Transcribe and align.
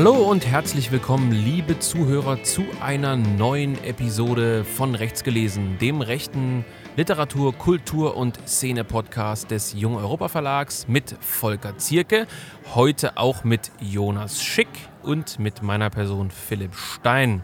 Hallo 0.00 0.14
und 0.14 0.46
herzlich 0.46 0.90
willkommen, 0.92 1.30
liebe 1.30 1.78
Zuhörer, 1.78 2.42
zu 2.42 2.64
einer 2.80 3.16
neuen 3.16 3.74
Episode 3.84 4.64
von 4.64 4.94
Rechts 4.94 5.22
gelesen, 5.24 5.76
dem 5.78 6.00
rechten 6.00 6.64
Literatur-, 6.96 7.52
Kultur- 7.52 8.16
und 8.16 8.38
Szene-Podcast 8.48 9.50
des 9.50 9.74
Jung 9.74 9.96
Europa 9.96 10.28
Verlags 10.28 10.88
mit 10.88 11.14
Volker 11.20 11.76
Zierke, 11.76 12.26
heute 12.74 13.18
auch 13.18 13.44
mit 13.44 13.72
Jonas 13.78 14.42
Schick 14.42 14.70
und 15.02 15.38
mit 15.38 15.62
meiner 15.62 15.90
Person 15.90 16.30
Philipp 16.30 16.74
Stein. 16.74 17.42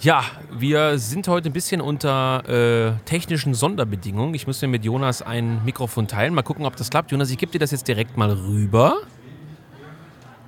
Ja, 0.00 0.22
wir 0.56 1.00
sind 1.00 1.26
heute 1.26 1.50
ein 1.50 1.52
bisschen 1.52 1.80
unter 1.80 2.48
äh, 2.48 2.92
technischen 3.06 3.54
Sonderbedingungen. 3.54 4.36
Ich 4.36 4.46
muss 4.46 4.62
mir 4.62 4.68
mit 4.68 4.84
Jonas 4.84 5.20
ein 5.20 5.64
Mikrofon 5.64 6.06
teilen. 6.06 6.32
Mal 6.32 6.42
gucken, 6.42 6.64
ob 6.64 6.76
das 6.76 6.90
klappt. 6.90 7.10
Jonas, 7.10 7.28
ich 7.30 7.38
gebe 7.38 7.50
dir 7.50 7.58
das 7.58 7.72
jetzt 7.72 7.88
direkt 7.88 8.16
mal 8.16 8.30
rüber. 8.30 8.98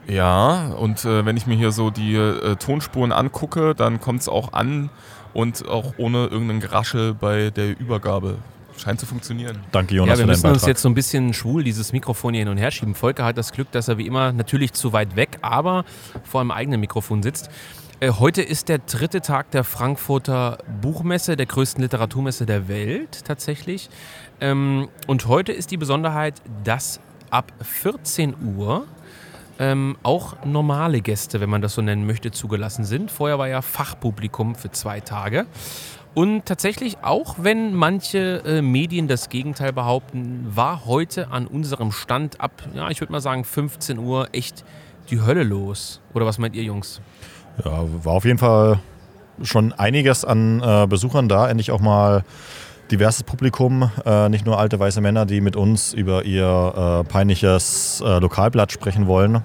Ja, 0.08 0.68
und 0.68 1.04
äh, 1.04 1.24
wenn 1.24 1.36
ich 1.36 1.46
mir 1.46 1.56
hier 1.56 1.70
so 1.70 1.90
die 1.90 2.14
äh, 2.14 2.56
Tonspuren 2.56 3.12
angucke, 3.12 3.74
dann 3.74 4.00
kommt 4.00 4.22
es 4.22 4.28
auch 4.28 4.52
an 4.54 4.88
und 5.34 5.68
auch 5.68 5.94
ohne 5.98 6.26
irgendein 6.26 6.60
Geraschel 6.60 7.14
bei 7.14 7.50
der 7.50 7.78
Übergabe. 7.78 8.38
Scheint 8.78 9.00
zu 9.00 9.06
funktionieren. 9.06 9.58
Danke, 9.72 9.94
Jonas. 9.94 10.18
Ja, 10.18 10.24
wir 10.24 10.26
müssen 10.28 10.46
uns 10.46 10.64
jetzt 10.64 10.82
so 10.82 10.88
ein 10.88 10.94
bisschen 10.94 11.34
schwul 11.34 11.64
dieses 11.64 11.92
Mikrofon 11.92 12.32
hier 12.32 12.44
hin 12.44 12.48
und 12.48 12.58
her 12.58 12.70
schieben. 12.70 12.94
Volker 12.94 13.24
hat 13.24 13.36
das 13.36 13.52
Glück, 13.52 13.70
dass 13.72 13.88
er 13.88 13.98
wie 13.98 14.06
immer 14.06 14.32
natürlich 14.32 14.72
zu 14.72 14.92
weit 14.92 15.16
weg, 15.16 15.38
aber 15.42 15.84
vor 16.22 16.40
einem 16.40 16.52
eigenen 16.52 16.80
Mikrofon 16.80 17.22
sitzt. 17.22 17.50
Äh, 18.00 18.12
heute 18.12 18.40
ist 18.40 18.68
der 18.68 18.78
dritte 18.78 19.20
Tag 19.20 19.50
der 19.50 19.64
Frankfurter 19.64 20.58
Buchmesse, 20.80 21.36
der 21.36 21.46
größten 21.46 21.82
Literaturmesse 21.82 22.46
der 22.46 22.68
Welt 22.68 23.24
tatsächlich. 23.24 23.90
Ähm, 24.40 24.88
und 25.06 25.26
heute 25.26 25.52
ist 25.52 25.72
die 25.72 25.76
Besonderheit, 25.76 26.40
dass 26.62 27.00
ab 27.30 27.52
14 27.60 28.34
Uhr 28.56 28.86
ähm, 29.58 29.96
auch 30.02 30.44
normale 30.44 31.00
Gäste, 31.00 31.40
wenn 31.40 31.50
man 31.50 31.62
das 31.62 31.74
so 31.74 31.82
nennen 31.82 32.06
möchte, 32.06 32.30
zugelassen 32.30 32.84
sind. 32.84 33.10
Vorher 33.10 33.38
war 33.38 33.48
ja 33.48 33.62
Fachpublikum 33.62 34.54
für 34.54 34.70
zwei 34.70 35.00
Tage. 35.00 35.46
Und 36.14 36.46
tatsächlich, 36.46 36.98
auch 37.02 37.36
wenn 37.38 37.74
manche 37.74 38.42
äh, 38.44 38.62
Medien 38.62 39.08
das 39.08 39.28
Gegenteil 39.28 39.72
behaupten, 39.72 40.46
war 40.48 40.84
heute 40.86 41.30
an 41.30 41.46
unserem 41.46 41.92
Stand 41.92 42.40
ab, 42.40 42.62
ja, 42.74 42.90
ich 42.90 43.00
würde 43.00 43.12
mal 43.12 43.20
sagen 43.20 43.44
15 43.44 43.98
Uhr 43.98 44.28
echt 44.32 44.64
die 45.10 45.20
Hölle 45.20 45.44
los. 45.44 46.00
Oder 46.14 46.26
was 46.26 46.38
meint 46.38 46.56
ihr, 46.56 46.62
Jungs? 46.62 47.00
Ja, 47.64 47.84
war 48.04 48.14
auf 48.14 48.24
jeden 48.24 48.38
Fall 48.38 48.80
schon 49.42 49.72
einiges 49.72 50.24
an 50.24 50.60
äh, 50.60 50.86
Besuchern 50.88 51.28
da. 51.28 51.48
Endlich 51.48 51.70
auch 51.70 51.80
mal 51.80 52.24
diverses 52.90 53.22
Publikum, 53.22 53.90
äh, 54.04 54.28
nicht 54.28 54.46
nur 54.46 54.58
alte 54.58 54.78
weiße 54.78 55.00
Männer, 55.00 55.26
die 55.26 55.40
mit 55.40 55.56
uns 55.56 55.92
über 55.92 56.24
ihr 56.24 57.02
äh, 57.04 57.08
peinliches 57.08 58.02
äh, 58.04 58.18
Lokalblatt 58.18 58.72
sprechen 58.72 59.06
wollen, 59.06 59.42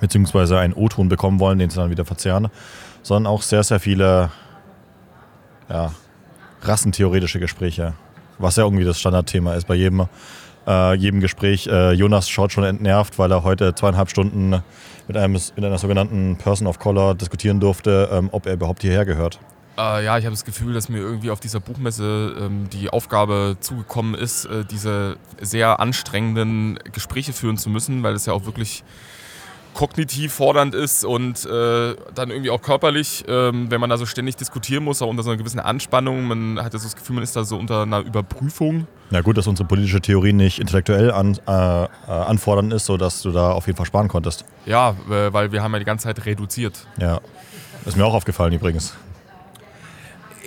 beziehungsweise 0.00 0.58
einen 0.58 0.74
O-Ton 0.74 1.08
bekommen 1.08 1.40
wollen, 1.40 1.58
den 1.58 1.70
sie 1.70 1.76
dann 1.76 1.90
wieder 1.90 2.04
verzehren, 2.04 2.48
sondern 3.02 3.32
auch 3.32 3.42
sehr, 3.42 3.62
sehr 3.62 3.80
viele 3.80 4.30
ja, 5.68 5.92
rassentheoretische 6.62 7.40
Gespräche, 7.40 7.94
was 8.38 8.56
ja 8.56 8.64
irgendwie 8.64 8.84
das 8.84 9.00
Standardthema 9.00 9.54
ist 9.54 9.66
bei 9.66 9.74
jedem, 9.74 10.06
äh, 10.66 10.94
jedem 10.94 11.20
Gespräch. 11.20 11.66
Äh, 11.66 11.92
Jonas 11.92 12.28
schaut 12.28 12.52
schon 12.52 12.64
entnervt, 12.64 13.18
weil 13.18 13.32
er 13.32 13.44
heute 13.44 13.74
zweieinhalb 13.74 14.10
Stunden 14.10 14.62
mit, 15.06 15.16
einem, 15.16 15.32
mit 15.32 15.64
einer 15.64 15.78
sogenannten 15.78 16.36
Person 16.36 16.66
of 16.66 16.78
Color 16.78 17.14
diskutieren 17.14 17.60
durfte, 17.60 18.08
ähm, 18.12 18.28
ob 18.32 18.46
er 18.46 18.54
überhaupt 18.54 18.82
hierher 18.82 19.04
gehört. 19.04 19.40
Äh, 19.78 20.04
ja, 20.04 20.18
ich 20.18 20.24
habe 20.24 20.34
das 20.34 20.44
Gefühl, 20.44 20.74
dass 20.74 20.88
mir 20.88 20.98
irgendwie 20.98 21.30
auf 21.30 21.38
dieser 21.38 21.60
Buchmesse 21.60 22.34
ähm, 22.40 22.68
die 22.70 22.90
Aufgabe 22.90 23.56
zugekommen 23.60 24.14
ist, 24.14 24.46
äh, 24.46 24.64
diese 24.64 25.16
sehr 25.40 25.78
anstrengenden 25.78 26.80
Gespräche 26.92 27.32
führen 27.32 27.56
zu 27.56 27.70
müssen, 27.70 28.02
weil 28.02 28.14
es 28.14 28.26
ja 28.26 28.32
auch 28.32 28.44
wirklich 28.44 28.82
kognitiv 29.74 30.32
fordernd 30.32 30.74
ist 30.74 31.04
und 31.04 31.46
äh, 31.46 31.94
dann 32.12 32.30
irgendwie 32.30 32.50
auch 32.50 32.60
körperlich, 32.60 33.24
ähm, 33.28 33.70
wenn 33.70 33.80
man 33.80 33.88
da 33.88 33.96
so 33.96 34.06
ständig 34.06 34.34
diskutieren 34.34 34.82
muss, 34.82 35.00
auch 35.00 35.06
unter 35.06 35.22
so 35.22 35.30
einer 35.30 35.38
gewissen 35.38 35.60
Anspannung. 35.60 36.24
Man 36.24 36.58
hat 36.58 36.72
ja 36.72 36.80
so 36.80 36.86
das 36.86 36.96
Gefühl, 36.96 37.14
man 37.14 37.22
ist 37.22 37.36
da 37.36 37.44
so 37.44 37.56
unter 37.56 37.82
einer 37.82 38.00
Überprüfung. 38.00 38.88
Ja 39.10 39.20
gut, 39.20 39.38
dass 39.38 39.46
unsere 39.46 39.68
politische 39.68 40.00
Theorie 40.00 40.32
nicht 40.32 40.58
intellektuell 40.58 41.12
an, 41.12 41.38
äh, 41.46 41.84
äh 41.84 41.86
anfordernd 42.08 42.72
ist, 42.72 42.86
sodass 42.86 43.22
du 43.22 43.30
da 43.30 43.52
auf 43.52 43.68
jeden 43.68 43.76
Fall 43.76 43.86
sparen 43.86 44.08
konntest. 44.08 44.44
Ja, 44.66 44.96
weil 45.06 45.52
wir 45.52 45.62
haben 45.62 45.72
ja 45.72 45.78
die 45.78 45.84
ganze 45.84 46.04
Zeit 46.04 46.26
reduziert. 46.26 46.84
Ja, 46.98 47.20
ist 47.86 47.96
mir 47.96 48.04
auch 48.04 48.14
aufgefallen 48.14 48.52
übrigens. 48.52 48.94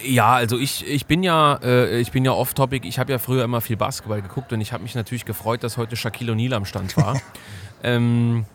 Ja, 0.03 0.33
also 0.33 0.57
ich, 0.57 0.87
ich 0.87 1.05
bin 1.05 1.23
ja, 1.23 1.59
äh, 1.63 1.99
ich 1.99 2.11
bin 2.11 2.25
ja 2.25 2.31
off-topic. 2.31 2.87
Ich 2.87 2.99
habe 2.99 3.11
ja 3.11 3.19
früher 3.19 3.43
immer 3.43 3.61
viel 3.61 3.77
Basketball 3.77 4.21
geguckt 4.21 4.53
und 4.53 4.61
ich 4.61 4.73
habe 4.73 4.83
mich 4.83 4.95
natürlich 4.95 5.25
gefreut, 5.25 5.63
dass 5.63 5.77
heute 5.77 5.95
Shaquille 5.95 6.33
O'Neal 6.33 6.53
am 6.53 6.65
Stand 6.65 6.97
war. 6.97 7.19
ähm, 7.83 8.45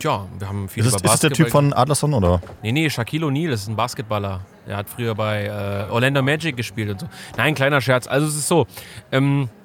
ja, 0.00 0.26
wir 0.38 0.48
haben 0.48 0.68
viel 0.68 0.84
ist 0.84 0.88
über 0.88 1.02
Basketball. 1.02 1.14
Ist 1.14 1.22
das 1.24 1.30
der 1.30 1.30
Typ 1.32 1.50
von 1.50 1.72
Adlerson 1.72 2.14
oder? 2.14 2.40
Nee, 2.62 2.72
nee, 2.72 2.88
Shaquille 2.88 3.26
O'Neal 3.26 3.50
ist 3.50 3.68
ein 3.68 3.76
Basketballer. 3.76 4.40
Er 4.66 4.76
hat 4.76 4.88
früher 4.88 5.14
bei 5.14 5.44
äh, 5.44 5.90
Orlando 5.90 6.22
Magic 6.22 6.56
gespielt 6.56 6.90
und 6.90 7.00
so. 7.00 7.08
Nein, 7.36 7.54
kleiner 7.54 7.80
Scherz. 7.80 8.06
Also 8.06 8.26
es 8.26 8.36
ist 8.36 8.48
so. 8.48 8.66
Ähm, 9.10 9.48
äh, 9.48 9.61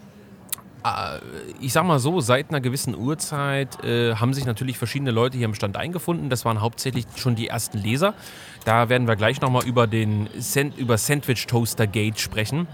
ich 1.61 1.73
sag 1.73 1.85
mal 1.85 1.99
so, 1.99 2.19
seit 2.21 2.49
einer 2.49 2.61
gewissen 2.61 2.95
Uhrzeit 2.95 3.83
äh, 3.83 4.15
haben 4.15 4.33
sich 4.33 4.45
natürlich 4.45 4.77
verschiedene 4.77 5.11
Leute 5.11 5.37
hier 5.37 5.45
im 5.45 5.53
Stand 5.53 5.77
eingefunden. 5.77 6.29
Das 6.29 6.45
waren 6.45 6.61
hauptsächlich 6.61 7.05
schon 7.15 7.35
die 7.35 7.47
ersten 7.47 7.77
Leser. 7.77 8.13
Da 8.65 8.89
werden 8.89 9.07
wir 9.07 9.15
gleich 9.15 9.41
nochmal 9.41 9.65
über 9.65 9.87
den 9.87 10.27
über 10.77 10.97
Sandwich 10.97 11.47
Toaster 11.47 11.87
Gate 11.87 12.19
sprechen. 12.19 12.67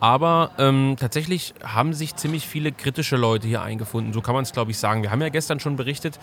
Aber 0.00 0.50
ähm, 0.58 0.96
tatsächlich 0.98 1.54
haben 1.62 1.92
sich 1.92 2.16
ziemlich 2.16 2.48
viele 2.48 2.72
kritische 2.72 3.16
Leute 3.16 3.46
hier 3.46 3.62
eingefunden. 3.62 4.12
So 4.12 4.20
kann 4.20 4.34
man 4.34 4.42
es, 4.42 4.52
glaube 4.52 4.70
ich, 4.70 4.78
sagen. 4.78 5.02
Wir 5.02 5.10
haben 5.10 5.22
ja 5.22 5.28
gestern 5.28 5.60
schon 5.60 5.76
berichtet, 5.76 6.18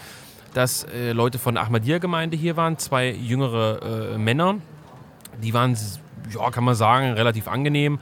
dass 0.54 0.84
äh, 0.84 1.14
Leute 1.14 1.40
von 1.40 1.56
der 1.56 1.64
Ahmadiyya-Gemeinde 1.64 2.36
hier 2.36 2.58
waren, 2.58 2.78
zwei 2.78 3.10
jüngere 3.12 4.14
äh, 4.14 4.18
Männer. 4.18 4.56
Die 5.42 5.54
waren, 5.54 5.78
ja, 6.30 6.50
kann 6.52 6.64
man 6.64 6.76
sagen, 6.76 7.14
relativ 7.14 7.48
angenehm 7.48 8.00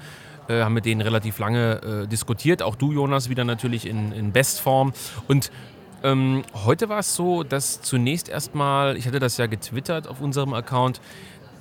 äh, 0.49 0.63
haben 0.63 0.73
mit 0.73 0.85
denen 0.85 1.01
relativ 1.01 1.39
lange 1.39 2.03
äh, 2.03 2.07
diskutiert. 2.07 2.61
Auch 2.61 2.75
du, 2.75 2.91
Jonas, 2.91 3.29
wieder 3.29 3.45
natürlich 3.45 3.85
in, 3.85 4.11
in 4.11 4.31
Bestform. 4.31 4.93
Und 5.27 5.51
ähm, 6.03 6.43
heute 6.53 6.89
war 6.89 6.99
es 6.99 7.15
so, 7.15 7.43
dass 7.43 7.81
zunächst 7.81 8.29
erstmal, 8.29 8.97
ich 8.97 9.05
hatte 9.05 9.19
das 9.19 9.37
ja 9.37 9.47
getwittert 9.47 10.07
auf 10.07 10.21
unserem 10.21 10.53
Account, 10.53 11.01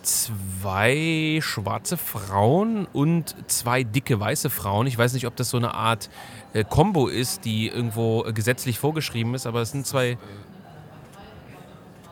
zwei 0.03 1.41
schwarze 1.43 1.97
Frauen 1.97 2.87
und 2.93 3.35
zwei 3.49 3.83
dicke 3.83 4.19
weiße 4.19 4.49
Frauen. 4.49 4.87
Ich 4.87 4.97
weiß 4.97 5.13
nicht, 5.13 5.27
ob 5.27 5.37
das 5.37 5.51
so 5.51 5.57
eine 5.57 5.75
Art 5.75 6.09
äh, 6.53 6.65
Combo 6.65 7.09
ist, 7.09 7.45
die 7.45 7.69
irgendwo 7.69 8.25
äh, 8.25 8.33
gesetzlich 8.33 8.79
vorgeschrieben 8.79 9.35
ist, 9.35 9.47
aber 9.47 9.61
es 9.61 9.73
sind 9.73 9.87
zwei 9.87 10.17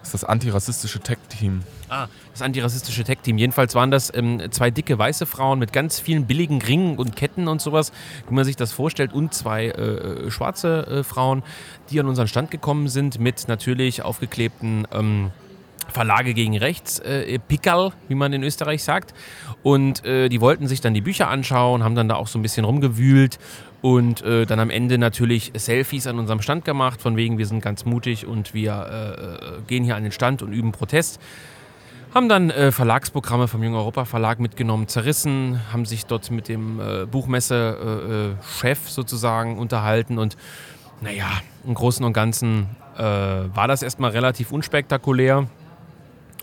das 0.07 0.15
ist 0.15 0.23
das 0.23 0.29
antirassistische 0.31 1.01
Tech-Team. 1.01 1.63
Ah, 1.89 2.07
das 2.33 2.41
antirassistische 2.41 3.03
Tech-Team. 3.03 3.39
Jedenfalls 3.39 3.75
waren 3.75 3.91
das 3.91 4.15
ähm, 4.15 4.41
zwei 4.53 4.71
dicke 4.71 4.97
weiße 4.97 5.27
Frauen 5.27 5.59
mit 5.59 5.73
ganz 5.73 5.99
vielen 5.99 6.27
billigen 6.27 6.63
Ringen 6.63 6.97
und 6.97 7.17
Ketten 7.17 7.49
und 7.49 7.61
sowas, 7.61 7.91
wie 8.29 8.35
man 8.35 8.45
sich 8.45 8.55
das 8.55 8.73
vorstellt, 8.73 9.13
und 9.13 9.35
zwei 9.35 9.67
äh, 9.67 10.27
äh, 10.27 10.31
schwarze 10.31 10.87
äh, 10.87 11.03
Frauen, 11.03 11.43
die 11.91 11.99
an 11.99 12.07
unseren 12.07 12.29
Stand 12.29 12.53
gekommen 12.53 12.89
sind 12.89 13.19
mit 13.19 13.49
natürlich 13.49 14.03
aufgeklebten 14.03 14.87
ähm, 14.93 15.33
Verlage 15.97 16.35
gegen 16.35 16.59
rechts, 16.59 16.99
äh, 16.99 17.39
Pickerl, 17.39 17.91
wie 18.09 18.15
man 18.15 18.31
in 18.35 18.43
Österreich 18.43 18.85
sagt. 18.85 19.15
Und 19.63 20.05
äh, 20.05 20.29
die 20.29 20.43
wollten 20.43 20.69
sich 20.69 20.83
dann 20.83 20.93
die 20.93 21.01
Bücher 21.01 21.31
anschauen, 21.31 21.83
haben 21.83 21.95
dann 21.95 22.07
da 22.07 22.17
auch 22.17 22.27
so 22.27 22.39
ein 22.39 22.43
bisschen 22.43 22.67
rumgewühlt 22.67 23.39
und 23.81 24.21
äh, 24.21 24.45
dann 24.45 24.61
am 24.61 24.69
Ende 24.69 24.99
natürlich 24.99 25.53
Selfies 25.55 26.07
an 26.07 26.19
unserem 26.19 26.43
Stand 26.43 26.67
gemacht, 26.67 27.01
von 27.01 27.17
wegen, 27.17 27.39
wir 27.39 27.47
sind 27.47 27.63
ganz 27.63 27.87
mutig 27.87 28.27
und 28.27 28.53
wir 28.53 28.73
äh, 28.75 29.59
äh, 29.59 29.63
gehen 29.67 29.85
hier 29.85 29.97
an 29.97 30.03
den 30.03 30.13
Stand 30.13 30.43
und 30.43 30.53
üben 30.53 30.73
Protest. 30.73 31.19
Haben 32.15 32.29
dann 32.29 32.51
äh, 32.51 32.73
Verlagsprogramme 32.73 33.49
vom 33.49 33.63
Jungen 33.63 33.77
Europa 33.77 34.05
Verlag 34.05 34.39
mitgenommen, 34.39 34.89
zerrissen, 34.89 35.63
haben 35.73 35.87
sich 35.87 36.05
dort 36.05 36.31
mit 36.31 36.49
dem 36.49 36.79
Buchmesse-Chef 37.11 38.91
sozusagen 38.91 39.57
unterhalten 39.59 40.19
und 40.19 40.37
naja, 41.01 41.31
im 41.67 41.73
Großen 41.73 42.05
und 42.05 42.13
Ganzen 42.13 42.67
war 42.97 43.69
das 43.69 43.83
erstmal 43.83 44.13
relativ 44.13 44.51
unspektakulär. 44.51 45.47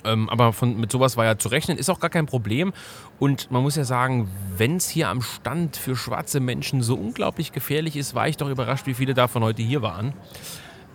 Ähm, 0.06 0.30
aber 0.30 0.54
von, 0.54 0.80
mit 0.80 0.92
sowas 0.92 1.18
war 1.18 1.26
ja 1.26 1.38
zu 1.38 1.50
rechnen, 1.50 1.78
ist 1.78 1.90
auch 1.90 2.00
gar 2.00 2.10
kein 2.10 2.26
Problem. 2.26 2.74
Und 3.20 3.52
man 3.52 3.62
muss 3.62 3.76
ja 3.76 3.84
sagen, 3.84 4.30
wenn 4.58 4.78
es 4.78 4.90
hier 4.90 5.10
am 5.10 5.22
Stand 5.22 5.78
für 5.78 5.96
schwarze 5.96 6.40
Menschen 6.40 6.82
so 6.82 6.96
unglaublich 6.96 7.52
gefährlich 7.52 7.96
ist, 7.96 8.16
war 8.16 8.28
ich 8.28 8.38
doch 8.38 8.50
überrascht, 8.50 8.86
wie 8.86 8.94
viele 8.94 9.14
davon 9.14 9.44
heute 9.44 9.62
hier 9.62 9.82
waren. 9.82 10.14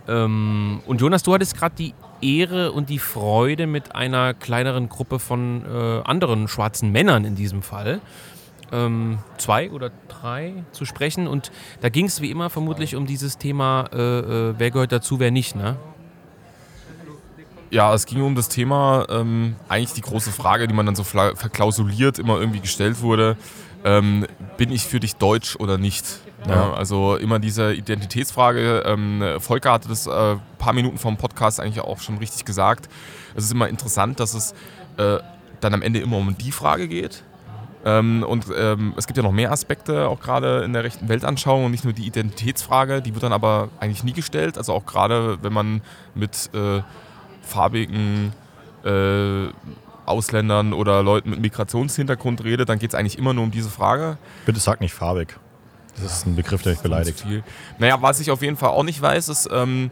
Ähm, 0.07 0.81
und 0.85 1.01
Jonas, 1.01 1.23
du 1.23 1.33
hattest 1.33 1.57
gerade 1.57 1.75
die 1.75 1.93
Ehre 2.21 2.71
und 2.71 2.89
die 2.89 2.99
Freude, 2.99 3.67
mit 3.67 3.95
einer 3.95 4.33
kleineren 4.33 4.89
Gruppe 4.89 5.19
von 5.19 5.63
äh, 5.65 6.01
anderen 6.03 6.47
schwarzen 6.47 6.91
Männern 6.91 7.25
in 7.25 7.35
diesem 7.35 7.61
Fall, 7.61 8.01
ähm, 8.71 9.19
zwei 9.37 9.71
oder 9.71 9.91
drei 10.07 10.53
zu 10.71 10.85
sprechen. 10.85 11.27
Und 11.27 11.51
da 11.81 11.89
ging 11.89 12.05
es 12.05 12.21
wie 12.21 12.31
immer 12.31 12.49
vermutlich 12.49 12.95
um 12.95 13.05
dieses 13.05 13.37
Thema, 13.37 13.85
äh, 13.93 13.97
äh, 13.97 14.53
wer 14.57 14.71
gehört 14.71 14.91
dazu, 14.91 15.19
wer 15.19 15.31
nicht, 15.31 15.55
ne? 15.55 15.77
Ja, 17.71 17.93
es 17.93 18.05
ging 18.05 18.21
um 18.21 18.35
das 18.35 18.49
Thema, 18.49 19.05
ähm, 19.09 19.55
eigentlich 19.67 19.93
die 19.93 20.01
große 20.01 20.31
Frage, 20.31 20.67
die 20.67 20.73
man 20.73 20.85
dann 20.85 20.95
so 20.95 21.03
verklausuliert 21.03 22.17
immer 22.17 22.39
irgendwie 22.39 22.61
gestellt 22.61 23.01
wurde. 23.01 23.37
Ähm, 23.83 24.25
bin 24.57 24.71
ich 24.71 24.85
für 24.85 24.99
dich 24.99 25.15
deutsch 25.15 25.55
oder 25.55 25.77
nicht? 25.77 26.05
Ja. 26.47 26.55
Ja, 26.55 26.73
also 26.73 27.15
immer 27.15 27.39
diese 27.39 27.73
Identitätsfrage. 27.73 28.83
Ähm, 28.85 29.23
Volker 29.39 29.73
hatte 29.73 29.89
das 29.89 30.07
äh, 30.07 30.35
paar 30.57 30.73
Minuten 30.73 30.97
vom 30.97 31.17
Podcast 31.17 31.59
eigentlich 31.59 31.81
auch 31.81 31.99
schon 31.99 32.17
richtig 32.17 32.45
gesagt. 32.45 32.89
Es 33.35 33.45
ist 33.45 33.51
immer 33.51 33.67
interessant, 33.67 34.19
dass 34.19 34.33
es 34.33 34.53
äh, 34.97 35.19
dann 35.59 35.73
am 35.73 35.81
Ende 35.81 35.99
immer 35.99 36.17
um 36.17 36.37
die 36.37 36.51
Frage 36.51 36.87
geht. 36.87 37.23
Ähm, 37.85 38.23
und 38.27 38.45
ähm, 38.57 38.93
es 38.97 39.07
gibt 39.07 39.17
ja 39.17 39.23
noch 39.23 39.31
mehr 39.31 39.51
Aspekte, 39.51 40.07
auch 40.07 40.19
gerade 40.19 40.63
in 40.63 40.73
der 40.73 40.83
rechten 40.83 41.07
Weltanschauung 41.07 41.65
und 41.65 41.71
nicht 41.71 41.85
nur 41.85 41.93
die 41.93 42.05
Identitätsfrage, 42.05 43.01
die 43.01 43.13
wird 43.13 43.23
dann 43.23 43.33
aber 43.33 43.69
eigentlich 43.79 44.03
nie 44.03 44.13
gestellt. 44.13 44.57
Also 44.57 44.73
auch 44.73 44.85
gerade, 44.85 45.37
wenn 45.41 45.53
man 45.53 45.81
mit 46.13 46.49
äh, 46.53 46.81
farbigen 47.49 48.33
äh, 48.85 49.47
Ausländern 50.05 50.73
oder 50.73 51.03
Leuten 51.03 51.29
mit 51.29 51.39
Migrationshintergrund 51.39 52.43
redet, 52.43 52.69
dann 52.69 52.79
geht 52.79 52.91
es 52.91 52.95
eigentlich 52.95 53.17
immer 53.17 53.33
nur 53.33 53.43
um 53.43 53.51
diese 53.51 53.69
Frage. 53.69 54.17
Bitte 54.45 54.59
sag 54.59 54.81
nicht 54.81 54.93
farbig. 54.93 55.37
Das 56.01 56.13
ist 56.13 56.25
ein 56.25 56.35
Begriff, 56.35 56.61
der 56.61 56.73
mich 56.73 56.81
beleidigt. 56.81 57.19
Viel. 57.21 57.43
Naja, 57.77 58.01
was 58.01 58.19
ich 58.19 58.31
auf 58.31 58.41
jeden 58.41 58.57
Fall 58.57 58.69
auch 58.69 58.83
nicht 58.83 59.01
weiß, 59.01 59.29
ist, 59.29 59.49
ähm, 59.51 59.91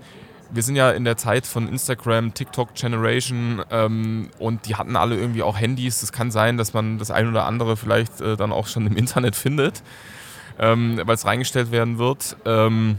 wir 0.51 0.63
sind 0.63 0.75
ja 0.75 0.91
in 0.91 1.03
der 1.03 1.17
Zeit 1.17 1.45
von 1.45 1.67
Instagram, 1.67 2.33
TikTok 2.33 2.73
Generation 2.73 3.63
ähm, 3.69 4.29
und 4.39 4.67
die 4.67 4.75
hatten 4.75 4.95
alle 4.95 5.15
irgendwie 5.17 5.43
auch 5.43 5.59
Handys. 5.59 6.03
Es 6.03 6.11
kann 6.11 6.31
sein, 6.31 6.57
dass 6.57 6.73
man 6.73 6.97
das 6.97 7.11
ein 7.11 7.27
oder 7.27 7.45
andere 7.45 7.75
vielleicht 7.75 8.21
äh, 8.21 8.37
dann 8.37 8.51
auch 8.51 8.67
schon 8.67 8.87
im 8.87 8.95
Internet 8.95 9.35
findet, 9.35 9.83
ähm, 10.59 11.01
weil 11.03 11.15
es 11.15 11.25
reingestellt 11.25 11.71
werden 11.71 11.97
wird. 11.97 12.37
Ähm, 12.45 12.97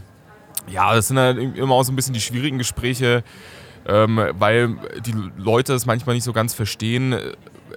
ja, 0.67 0.93
das 0.93 1.07
sind 1.07 1.17
halt 1.17 1.37
immer 1.57 1.73
auch 1.73 1.83
so 1.83 1.91
ein 1.91 1.95
bisschen 1.95 2.13
die 2.13 2.21
schwierigen 2.21 2.59
Gespräche, 2.59 3.23
ähm, 3.87 4.19
weil 4.37 4.75
die 5.05 5.13
Leute 5.37 5.73
es 5.73 5.85
manchmal 5.85 6.15
nicht 6.15 6.23
so 6.25 6.33
ganz 6.33 6.53
verstehen, 6.53 7.13
äh, 7.13 7.19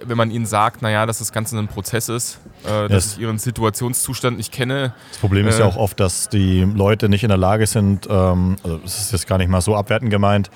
wenn 0.05 0.17
man 0.17 0.31
ihnen 0.31 0.45
sagt, 0.45 0.81
naja, 0.81 1.05
dass 1.05 1.19
das 1.19 1.31
Ganze 1.31 1.57
ein 1.57 1.67
Prozess 1.67 2.09
ist, 2.09 2.39
äh, 2.65 2.89
dass 2.89 3.05
Yes. 3.05 3.13
ich 3.13 3.19
ihren 3.21 3.37
Situationszustand 3.37 4.37
nicht 4.37 4.51
kenne. 4.51 4.93
Das 5.11 5.19
Problem 5.19 5.47
ist 5.47 5.57
Äh. 5.57 5.61
ja 5.61 5.65
auch 5.65 5.77
oft, 5.77 5.99
dass 5.99 6.29
die 6.29 6.61
Leute 6.63 7.09
nicht 7.09 7.23
in 7.23 7.29
der 7.29 7.37
Lage 7.37 7.67
sind, 7.67 8.07
ähm, 8.09 8.57
also 8.63 8.79
es 8.83 8.99
ist 8.99 9.11
jetzt 9.13 9.27
gar 9.27 9.37
nicht 9.37 9.49
mal 9.49 9.61
so 9.61 9.75
abwertend 9.75 10.09
gemeint, 10.11 10.49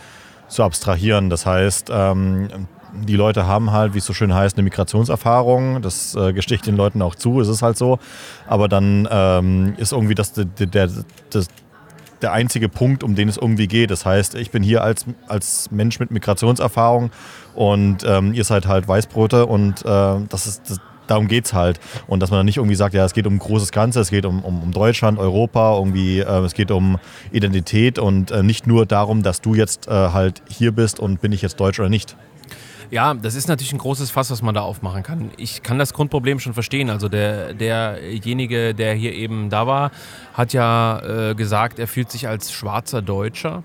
zu 0.49 0.63
abstrahieren. 0.63 1.29
Das 1.29 1.45
heißt, 1.45 1.89
ähm, 1.93 2.49
die 2.93 3.15
Leute 3.15 3.45
haben 3.45 3.71
halt, 3.71 3.93
wie 3.93 3.99
es 3.99 4.05
so 4.05 4.13
schön 4.13 4.33
heißt, 4.33 4.57
eine 4.57 4.63
Migrationserfahrung. 4.63 5.81
Das 5.81 6.15
äh, 6.15 6.33
gestehe 6.33 6.55
ich 6.55 6.61
den 6.61 6.75
Leuten 6.75 7.01
auch 7.01 7.15
zu, 7.15 7.39
es 7.39 7.47
ist 7.47 7.61
halt 7.61 7.77
so. 7.77 7.99
Aber 8.47 8.67
dann 8.67 9.07
ähm, 9.11 9.75
ist 9.77 9.91
irgendwie 9.91 10.15
das, 10.15 10.33
der, 10.33 10.45
der, 10.45 10.89
das, 11.29 11.47
der 12.21 12.31
einzige 12.33 12.69
Punkt, 12.69 13.03
um 13.03 13.15
den 13.15 13.29
es 13.29 13.37
irgendwie 13.37 13.67
geht. 13.67 13.91
Das 13.91 14.05
heißt, 14.05 14.35
ich 14.35 14.51
bin 14.51 14.63
hier 14.63 14.83
als, 14.83 15.05
als 15.27 15.71
Mensch 15.71 15.99
mit 15.99 16.11
Migrationserfahrung 16.11 17.11
und 17.55 18.03
ähm, 18.05 18.33
ihr 18.33 18.43
seid 18.43 18.67
halt 18.67 18.87
Weißbrote 18.87 19.45
und 19.45 19.85
äh, 19.85 20.15
das 20.29 20.47
ist, 20.47 20.69
das, 20.69 20.79
darum 21.07 21.27
geht 21.27 21.45
es 21.45 21.53
halt. 21.53 21.79
Und 22.07 22.21
dass 22.21 22.29
man 22.29 22.39
dann 22.39 22.45
nicht 22.45 22.57
irgendwie 22.57 22.75
sagt, 22.75 22.93
ja, 22.93 23.05
es 23.05 23.13
geht 23.13 23.27
um 23.27 23.35
ein 23.35 23.39
großes 23.39 23.71
Ganze, 23.71 23.99
es 24.01 24.09
geht 24.09 24.25
um, 24.25 24.43
um, 24.43 24.61
um 24.61 24.71
Deutschland, 24.71 25.19
Europa, 25.19 25.75
irgendwie, 25.77 26.19
äh, 26.19 26.39
es 26.39 26.53
geht 26.53 26.71
um 26.71 26.99
Identität 27.31 27.99
und 27.99 28.31
äh, 28.31 28.43
nicht 28.43 28.67
nur 28.67 28.85
darum, 28.85 29.23
dass 29.23 29.41
du 29.41 29.55
jetzt 29.55 29.87
äh, 29.87 29.91
halt 29.91 30.41
hier 30.47 30.71
bist 30.71 30.99
und 30.99 31.21
bin 31.21 31.31
ich 31.31 31.41
jetzt 31.41 31.59
Deutsch 31.59 31.79
oder 31.79 31.89
nicht. 31.89 32.15
Ja, 32.89 33.13
das 33.13 33.35
ist 33.35 33.49
natürlich 33.49 33.73
ein 33.73 33.79
großes 33.79 34.11
Fass, 34.11 34.31
was 34.31 34.41
man 34.41 34.55
da 34.55 34.61
aufmachen 34.61 35.03
kann. 35.03 35.31
Ich 35.35 35.61
kann 35.61 35.77
das 35.77 35.93
Grundproblem 35.93 36.39
schon 36.39 36.53
verstehen. 36.53 36.89
Also 36.89 37.09
der, 37.09 37.53
derjenige, 37.53 38.73
der 38.73 38.93
hier 38.93 39.13
eben 39.13 39.49
da 39.49 39.67
war, 39.67 39.91
hat 40.33 40.53
ja 40.53 41.31
äh, 41.31 41.35
gesagt, 41.35 41.79
er 41.79 41.87
fühlt 41.87 42.09
sich 42.09 42.29
als 42.29 42.51
schwarzer 42.51 43.01
Deutscher. 43.01 43.63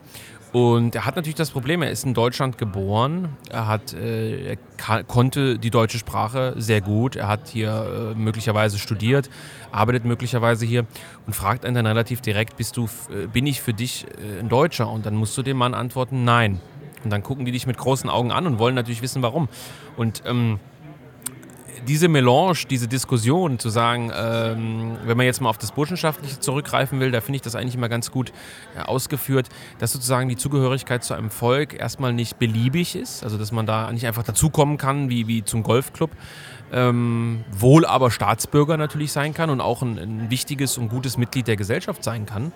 Und 0.53 0.95
er 0.95 1.07
hat 1.07 1.17
natürlich 1.17 1.37
das 1.37 1.51
Problem, 1.51 1.81
er 1.81 1.91
ist 1.91 2.05
in 2.05 2.13
Deutschland 2.13 2.59
geboren, 2.59 3.31
er, 3.49 3.69
hat, 3.69 3.95
äh, 3.95 4.57
er 4.57 5.05
konnte 5.05 5.59
die 5.59 5.71
deutsche 5.71 5.97
Sprache 5.97 6.55
sehr 6.59 6.83
gut, 6.83 7.17
er 7.17 7.27
hat 7.27 7.49
hier 7.49 8.13
äh, 8.13 8.19
möglicherweise 8.19 8.79
studiert, 8.79 9.31
arbeitet 9.71 10.05
möglicherweise 10.05 10.67
hier 10.67 10.85
und 11.27 11.35
fragt 11.35 11.65
einen 11.65 11.77
dann 11.77 11.87
relativ 11.87 12.21
direkt, 12.21 12.59
bist 12.59 12.77
du, 12.77 12.85
äh, 12.85 13.29
bin 13.29 13.47
ich 13.47 13.63
für 13.63 13.73
dich 13.73 14.05
äh, 14.05 14.41
ein 14.41 14.51
Deutscher? 14.51 14.91
Und 14.91 15.07
dann 15.07 15.15
musst 15.15 15.39
du 15.39 15.43
dem 15.43 15.57
Mann 15.57 15.73
antworten, 15.73 16.25
nein. 16.25 16.61
Und 17.05 17.11
dann 17.11 17.23
gucken 17.23 17.45
die 17.45 17.53
dich 17.53 17.67
mit 17.67 17.79
großen 17.79 18.09
Augen 18.09 18.33
an 18.33 18.47
und 18.47 18.59
wollen 18.59 18.75
natürlich 18.75 19.03
wissen, 19.03 19.23
warum. 19.23 19.49
Und 19.97 20.23
ähm, 20.27 20.61
diese 21.87 22.09
Melange, 22.09 22.67
diese 22.69 22.89
Diskussion 22.89 23.59
zu 23.59 23.69
sagen, 23.69 24.11
ähm, 24.15 24.97
wenn 25.05 25.17
man 25.17 25.27
jetzt 25.27 25.41
mal 25.41 25.49
auf 25.51 25.59
das 25.59 25.73
Burschenschaftliche 25.73 26.41
zurückgreifen 26.41 27.01
will, 27.01 27.11
da 27.11 27.21
finde 27.21 27.37
ich 27.37 27.43
das 27.43 27.55
eigentlich 27.55 27.75
immer 27.75 27.89
ganz 27.89 28.11
gut 28.11 28.33
äh, 28.77 28.81
ausgeführt, 28.81 29.49
dass 29.79 29.93
sozusagen 29.93 30.29
die 30.29 30.37
Zugehörigkeit 30.37 31.05
zu 31.05 31.15
einem 31.15 31.31
Volk 31.31 31.79
erstmal 31.79 32.13
nicht 32.13 32.39
beliebig 32.39 32.97
ist, 32.97 33.25
also 33.25 33.39
dass 33.39 33.53
man 33.53 33.67
da 33.67 33.91
nicht 33.93 34.07
einfach 34.07 34.23
dazukommen 34.23 34.79
kann 34.79 35.11
wie, 35.11 35.27
wie 35.27 35.45
zum 35.45 35.63
Golfclub, 35.63 36.11
ähm, 36.73 37.45
wohl 37.51 37.85
aber 37.85 38.11
Staatsbürger 38.11 38.77
natürlich 38.77 39.13
sein 39.13 39.35
kann 39.35 39.51
und 39.51 39.61
auch 39.61 39.83
ein, 39.83 39.99
ein 39.99 40.31
wichtiges 40.31 40.79
und 40.79 40.89
gutes 40.89 41.19
Mitglied 41.19 41.47
der 41.47 41.57
Gesellschaft 41.57 42.03
sein 42.03 42.27
kann, 42.27 42.53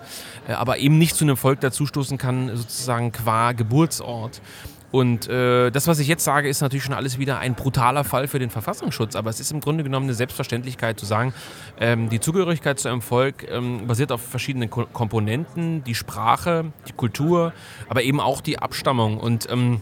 äh, 0.47 0.53
aber 0.53 0.79
eben 0.79 0.97
nicht 0.97 1.15
zu 1.15 1.23
einem 1.23 1.37
Volk 1.37 1.59
dazustoßen 1.61 2.17
kann, 2.17 2.55
sozusagen 2.55 3.11
qua 3.11 3.51
Geburtsort. 3.51 4.41
Und 4.91 5.27
äh, 5.27 5.69
das, 5.69 5.87
was 5.87 5.99
ich 5.99 6.07
jetzt 6.07 6.23
sage, 6.23 6.47
ist 6.47 6.61
natürlich 6.61 6.83
schon 6.83 6.93
alles 6.93 7.19
wieder 7.19 7.39
ein 7.39 7.55
brutaler 7.55 8.03
Fall 8.03 8.27
für 8.27 8.39
den 8.39 8.49
Verfassungsschutz. 8.49 9.15
Aber 9.15 9.29
es 9.29 9.39
ist 9.39 9.51
im 9.51 9.59
Grunde 9.59 9.83
genommen 9.83 10.05
eine 10.05 10.13
Selbstverständlichkeit 10.13 10.99
zu 10.99 11.05
sagen, 11.05 11.33
ähm, 11.79 12.09
die 12.09 12.19
Zugehörigkeit 12.19 12.79
zu 12.79 12.87
einem 12.87 13.01
Volk 13.01 13.47
ähm, 13.49 13.87
basiert 13.87 14.11
auf 14.11 14.21
verschiedenen 14.21 14.69
Ko 14.69 14.85
Komponenten, 14.93 15.83
die 15.83 15.95
Sprache, 15.95 16.71
die 16.87 16.93
Kultur, 16.93 17.53
aber 17.89 18.03
eben 18.03 18.19
auch 18.19 18.41
die 18.41 18.59
Abstammung. 18.59 19.17
Und 19.17 19.49
ähm, 19.51 19.81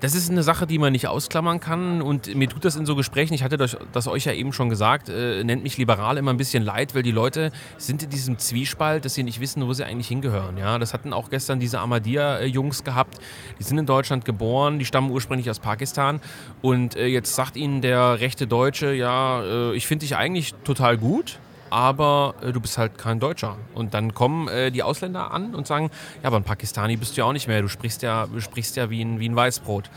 das 0.00 0.14
ist 0.14 0.30
eine 0.30 0.42
Sache, 0.42 0.66
die 0.66 0.78
man 0.78 0.92
nicht 0.92 1.06
ausklammern 1.06 1.60
kann. 1.60 2.02
Und 2.02 2.34
mir 2.34 2.48
tut 2.48 2.64
das 2.64 2.76
in 2.76 2.86
so 2.86 2.96
Gesprächen, 2.96 3.34
ich 3.34 3.42
hatte 3.42 3.56
das, 3.56 4.06
euch 4.06 4.24
ja 4.24 4.32
eben 4.32 4.52
schon 4.52 4.68
gesagt, 4.68 5.08
äh, 5.08 5.44
nennt 5.44 5.62
mich 5.62 5.76
liberal 5.78 6.16
immer 6.16 6.32
ein 6.32 6.36
bisschen 6.36 6.64
leid, 6.64 6.94
weil 6.94 7.02
die 7.02 7.10
Leute 7.10 7.52
sind 7.76 8.02
in 8.02 8.10
diesem 8.10 8.38
Zwiespalt, 8.38 9.04
dass 9.04 9.14
sie 9.14 9.22
nicht 9.22 9.40
wissen, 9.40 9.66
wo 9.66 9.72
sie 9.72 9.84
eigentlich 9.84 10.08
hingehören. 10.08 10.56
Ja, 10.56 10.78
das 10.78 10.94
hatten 10.94 11.12
auch 11.12 11.30
gestern 11.30 11.60
diese 11.60 11.80
Ahmadiyya-Jungs 11.80 12.84
gehabt, 12.84 13.18
die 13.58 13.62
sind 13.62 13.78
in 13.78 13.86
Deutschland 13.86 14.24
geboren, 14.24 14.78
die 14.78 14.84
stammen 14.84 15.10
ursprünglich 15.10 15.50
aus 15.50 15.58
Pakistan. 15.58 16.20
Und 16.62 16.96
äh, 16.96 17.06
jetzt 17.06 17.34
sagt 17.34 17.56
ihnen 17.56 17.82
der 17.82 18.20
rechte 18.20 18.46
Deutsche, 18.46 18.92
ja, 18.92 19.42
äh, 19.42 19.74
ich 19.74 19.86
finde 19.86 20.06
dich 20.06 20.16
eigentlich 20.16 20.54
total 20.64 20.96
gut, 20.96 21.38
aber 21.70 22.34
äh, 22.42 22.52
du 22.52 22.60
bist 22.60 22.76
halt 22.78 22.98
kein 22.98 23.20
Deutscher. 23.20 23.56
Und 23.74 23.94
dann 23.94 24.12
kommen 24.14 24.48
äh, 24.48 24.70
die 24.70 24.82
Ausländer 24.82 25.30
an 25.32 25.54
und 25.54 25.66
sagen, 25.66 25.90
ja, 26.22 26.26
aber 26.26 26.36
ein 26.36 26.44
Pakistani 26.44 26.96
bist 26.96 27.16
du 27.16 27.22
ja 27.22 27.24
auch 27.26 27.32
nicht 27.32 27.48
mehr, 27.48 27.62
du 27.62 27.68
sprichst 27.68 28.02
ja, 28.02 28.26
du 28.26 28.40
sprichst 28.40 28.76
ja 28.76 28.90
wie 28.90 29.02
ein, 29.02 29.20
wie 29.20 29.28
ein 29.28 29.36
Weißbrot. 29.36 29.90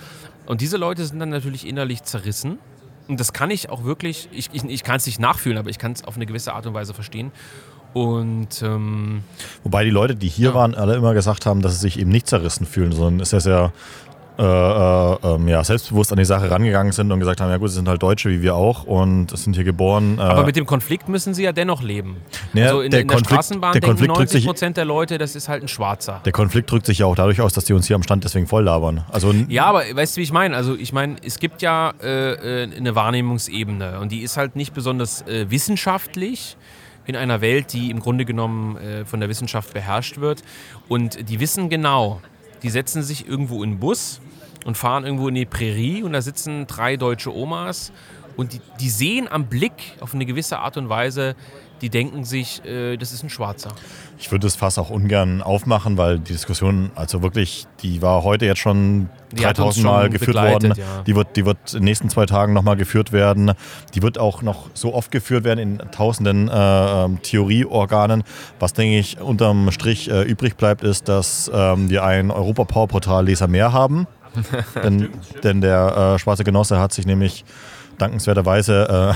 Und 0.45 0.61
diese 0.61 0.77
Leute 0.77 1.05
sind 1.05 1.19
dann 1.19 1.29
natürlich 1.29 1.67
innerlich 1.67 2.03
zerrissen. 2.03 2.59
Und 3.07 3.19
das 3.19 3.33
kann 3.33 3.51
ich 3.51 3.69
auch 3.69 3.83
wirklich, 3.83 4.29
ich, 4.31 4.49
ich, 4.53 4.63
ich 4.63 4.83
kann 4.83 4.95
es 4.97 5.05
nicht 5.05 5.19
nachfühlen, 5.19 5.57
aber 5.57 5.69
ich 5.69 5.77
kann 5.77 5.91
es 5.91 6.05
auf 6.05 6.15
eine 6.15 6.25
gewisse 6.25 6.53
Art 6.53 6.65
und 6.67 6.73
Weise 6.73 6.93
verstehen. 6.93 7.31
Und 7.93 8.61
ähm, 8.63 9.23
Wobei 9.63 9.83
die 9.83 9.89
Leute, 9.91 10.15
die 10.15 10.27
hier 10.27 10.49
Ja. 10.49 10.55
waren, 10.55 10.73
alle 10.73 10.95
immer 10.95 11.13
gesagt 11.13 11.45
haben, 11.45 11.61
dass 11.61 11.73
sie 11.73 11.79
sich 11.79 11.99
eben 11.99 12.09
nicht 12.11 12.27
zerrissen 12.27 12.65
fühlen, 12.65 12.91
sondern 12.91 13.19
es 13.19 13.33
ist 13.33 13.45
ja 13.45 13.71
äh, 14.37 14.41
äh, 14.43 15.17
ähm, 15.35 15.47
ja, 15.47 15.63
selbstbewusst 15.63 16.11
an 16.11 16.17
die 16.17 16.25
Sache 16.25 16.49
rangegangen 16.49 16.91
sind 16.91 17.11
und 17.11 17.19
gesagt 17.19 17.39
haben, 17.41 17.49
ja 17.51 17.57
gut, 17.57 17.69
sie 17.69 17.75
sind 17.75 17.87
halt 17.87 18.01
Deutsche 18.01 18.29
wie 18.29 18.41
wir 18.41 18.55
auch 18.55 18.83
und 18.85 19.35
sind 19.37 19.53
hier 19.55 19.63
geboren. 19.63 20.17
Äh, 20.17 20.21
aber 20.21 20.45
mit 20.45 20.55
dem 20.55 20.65
Konflikt 20.65 21.07
müssen 21.09 21.33
sie 21.33 21.43
ja 21.43 21.51
dennoch 21.51 21.81
leben. 21.83 22.17
Naja, 22.53 22.67
also 22.67 22.81
in 22.81 22.89
der 22.91 23.01
in 23.01 23.07
der 23.07 23.15
Konflikt- 23.17 23.33
Straßenbahn 23.33 23.73
der 23.73 23.81
denken 23.81 23.91
Konflikt 23.91 24.09
drückt 24.09 24.19
90 24.19 24.31
sich- 24.41 24.45
Prozent 24.45 24.77
der 24.77 24.85
Leute, 24.85 25.17
das 25.17 25.35
ist 25.35 25.49
halt 25.49 25.61
ein 25.63 25.67
Schwarzer. 25.67 26.21
der 26.25 26.31
Konflikt 26.31 26.71
drückt 26.71 26.85
sich 26.85 26.97
ja 26.99 27.05
auch 27.05 27.15
dadurch 27.15 27.41
aus, 27.41 27.53
dass 27.53 27.65
die 27.65 27.73
uns 27.73 27.85
hier 27.87 27.95
am 27.95 28.03
Stand 28.03 28.23
deswegen 28.23 28.47
voll 28.47 28.63
labern. 28.63 29.03
Also 29.11 29.33
Ja, 29.49 29.65
aber 29.65 29.83
weißt 29.93 30.15
du, 30.17 30.19
wie 30.19 30.23
ich 30.23 30.31
meine? 30.33 30.55
Also 30.55 30.75
ich 30.75 30.93
meine, 30.93 31.15
es 31.23 31.39
gibt 31.39 31.61
ja 31.61 31.93
äh, 32.03 32.63
äh, 32.63 32.75
eine 32.75 32.95
Wahrnehmungsebene 32.95 33.99
und 33.99 34.11
die 34.11 34.21
ist 34.21 34.37
halt 34.37 34.55
nicht 34.55 34.73
besonders 34.73 35.21
äh, 35.27 35.45
wissenschaftlich 35.51 36.57
in 37.05 37.15
einer 37.17 37.41
Welt, 37.41 37.73
die 37.73 37.91
im 37.91 37.99
Grunde 37.99 38.23
genommen 38.23 38.77
von 39.05 39.19
der 39.19 39.27
Wissenschaft 39.27 39.73
beherrscht 39.73 40.19
wird. 40.21 40.41
Und 40.87 41.29
die 41.29 41.41
wissen 41.41 41.67
genau, 41.67 42.21
die 42.63 42.69
setzen 42.69 43.03
sich 43.03 43.27
irgendwo 43.27 43.63
in 43.63 43.71
den 43.71 43.79
Bus 43.79 44.21
und 44.65 44.77
fahren 44.77 45.03
irgendwo 45.05 45.27
in 45.27 45.35
die 45.35 45.45
Prärie 45.45 46.03
und 46.03 46.13
da 46.13 46.21
sitzen 46.21 46.65
drei 46.67 46.97
deutsche 46.97 47.35
Omas 47.35 47.91
und 48.35 48.53
die, 48.53 48.61
die 48.79 48.89
sehen 48.89 49.27
am 49.29 49.47
Blick 49.47 49.97
auf 49.99 50.13
eine 50.13 50.25
gewisse 50.25 50.59
Art 50.59 50.77
und 50.77 50.89
Weise, 50.89 51.35
die 51.83 51.89
denken 51.89 52.23
sich, 52.23 52.63
äh, 52.63 52.95
das 52.95 53.11
ist 53.11 53.23
ein 53.23 53.29
Schwarzer. 53.29 53.69
Ich 54.17 54.31
würde 54.31 54.47
das 54.47 54.55
Fass 54.55 54.77
auch 54.77 54.89
ungern 54.89 55.41
aufmachen, 55.41 55.97
weil 55.97 56.17
die 56.17 56.31
Diskussion, 56.31 56.91
also 56.95 57.21
wirklich, 57.21 57.67
die 57.81 58.01
war 58.01 58.23
heute 58.23 58.45
jetzt 58.45 58.59
schon 58.59 59.09
Die 59.33 59.45
hat 59.45 59.59
uns 59.59 59.75
3000 59.75 59.85
Mal 59.85 60.09
geführt 60.09 60.37
worden. 60.37 60.73
ja. 60.77 61.03
Die, 61.05 61.13
wird, 61.13 61.35
die 61.35 61.45
wird 61.45 61.57
in 61.73 61.79
den 61.79 61.83
nächsten 61.83 62.09
zwei 62.09 62.25
Tagen 62.25 62.53
nochmal 62.53 62.77
geführt 62.77 63.11
werden. 63.11 63.51
Die 63.93 64.01
wird 64.01 64.17
auch 64.17 64.41
noch 64.41 64.69
so 64.73 64.93
oft 64.93 65.11
geführt 65.11 65.43
werden 65.43 65.59
in 65.59 65.77
tausenden 65.91 66.47
äh, 66.47 66.53
ähm, 66.53 67.21
Theorieorganen. 67.21 68.23
Was, 68.59 68.71
denke 68.71 68.97
ich, 68.97 69.19
unterm 69.19 69.69
Strich 69.71 70.09
äh, 70.09 70.21
übrig 70.23 70.55
bleibt, 70.55 70.83
ist, 70.83 71.09
dass 71.09 71.51
ähm, 71.53 71.89
wir 71.89 72.05
ein 72.05 72.31
Europa-Power-Portal 72.31 73.25
Leser 73.25 73.49
mehr 73.49 73.73
haben. 73.73 74.07
denn, 74.83 75.09
denn 75.43 75.59
der 75.59 76.15
äh, 76.15 76.19
schwarze 76.19 76.45
Genosse 76.45 76.79
hat 76.79 76.93
sich 76.93 77.05
nämlich 77.05 77.43
dankenswerterweise 77.97 79.15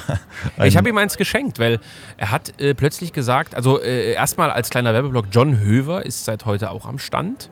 äh, 0.58 0.62
ein- 0.62 0.68
Ich 0.68 0.78
habe 0.78 0.90
ihm 0.90 0.98
eins 0.98 1.18
geschenkt, 1.18 1.60
weil 1.60 1.80
er 2.18 2.32
hat 2.32 2.60
äh, 2.60 2.74
plötzlich 2.74 3.14
gesagt, 3.14 3.56
also 3.56 3.82
äh, 3.82 4.14
erstmal 4.14 4.52
als 4.52 4.70
kleiner 4.70 4.94
Werbeblock, 4.94 5.26
John 5.32 5.60
Höver 5.60 6.06
ist 6.06 6.26
seit 6.26 6.46
heute 6.46 6.72
auch 6.72 6.86
am 6.86 7.00
Stand. 7.00 7.50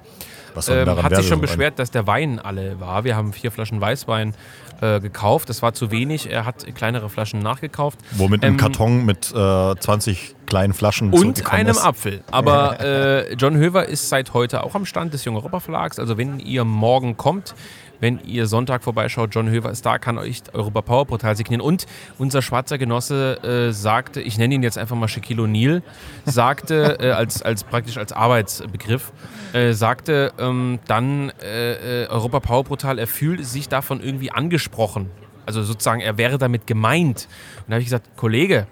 Was 0.53 0.67
soll 0.67 0.77
ähm, 0.87 1.03
hat 1.03 1.13
sich 1.15 1.27
schon 1.27 1.41
beschwert, 1.41 1.79
dass 1.79 1.91
der 1.91 2.07
Wein 2.07 2.39
alle 2.39 2.79
war. 2.79 3.03
Wir 3.03 3.17
haben 3.17 3.33
vier 3.33 3.51
Flaschen 3.51 3.81
Weißwein 3.81 4.33
äh, 4.79 5.01
gekauft. 5.01 5.49
Das 5.49 5.61
war 5.61 5.73
zu 5.73 5.91
wenig. 5.91 6.31
Er 6.31 6.45
hat 6.45 6.65
kleinere 6.75 7.09
Flaschen 7.09 7.39
nachgekauft. 7.41 7.99
Womit 8.11 8.41
Ähm, 8.41 8.53
ein 8.53 8.57
Karton 8.57 9.03
mit 9.05 9.33
äh, 9.35 9.75
20 9.77 10.33
kleinen 10.45 10.73
Flaschen 10.73 11.11
Und 11.11 11.51
einem 11.51 11.71
ist. 11.71 11.83
Apfel. 11.83 12.23
Aber 12.31 12.79
äh, 13.29 13.33
John 13.33 13.57
Höver 13.57 13.87
ist 13.89 14.07
seit 14.07 14.33
heute 14.33 14.63
auch 14.63 14.75
am 14.75 14.85
Stand 14.85 15.13
des 15.13 15.25
Jungen 15.25 15.35
Europa 15.39 15.59
Verlags. 15.59 15.99
Also 15.99 16.17
wenn 16.17 16.39
ihr 16.39 16.63
morgen 16.63 17.17
kommt, 17.17 17.53
wenn 17.99 18.19
ihr 18.25 18.47
Sonntag 18.47 18.83
vorbeischaut, 18.83 19.33
John 19.33 19.49
Höver 19.49 19.71
ist 19.71 19.85
da, 19.85 19.97
kann 19.97 20.17
euch 20.17 20.43
Europa 20.53 20.81
Power 20.81 21.05
Portal 21.05 21.35
signieren. 21.35 21.61
Und 21.61 21.85
unser 22.17 22.41
schwarzer 22.41 22.77
Genosse 22.77 23.43
äh, 23.43 23.71
sagte, 23.71 24.21
ich 24.21 24.37
nenne 24.37 24.55
ihn 24.55 24.63
jetzt 24.63 24.77
einfach 24.77 24.95
mal 24.95 25.07
Shaquille 25.07 25.43
O'Neal, 25.43 25.81
sagte 26.25 26.99
äh, 26.99 27.11
als, 27.11 27.41
als 27.41 27.63
praktisch 27.63 27.97
als 27.97 28.11
Arbeitsbegriff, 28.11 29.11
äh, 29.53 29.73
sagte 29.73 30.33
ähm, 30.39 30.79
dann 30.87 31.31
äh, 31.41 32.03
äh, 32.03 32.07
Europa 32.07 32.39
Power 32.39 32.63
Portal, 32.63 32.99
er 32.99 33.07
fühlt 33.07 33.45
sich 33.45 33.69
davon 33.69 34.01
irgendwie 34.01 34.31
angesprochen. 34.31 35.09
Also 35.45 35.63
sozusagen, 35.63 36.01
er 36.01 36.17
wäre 36.17 36.37
damit 36.37 36.65
gemeint. 36.67 37.27
Und 37.57 37.69
da 37.69 37.73
habe 37.73 37.81
ich 37.81 37.87
gesagt, 37.87 38.17
Kollege, 38.17 38.67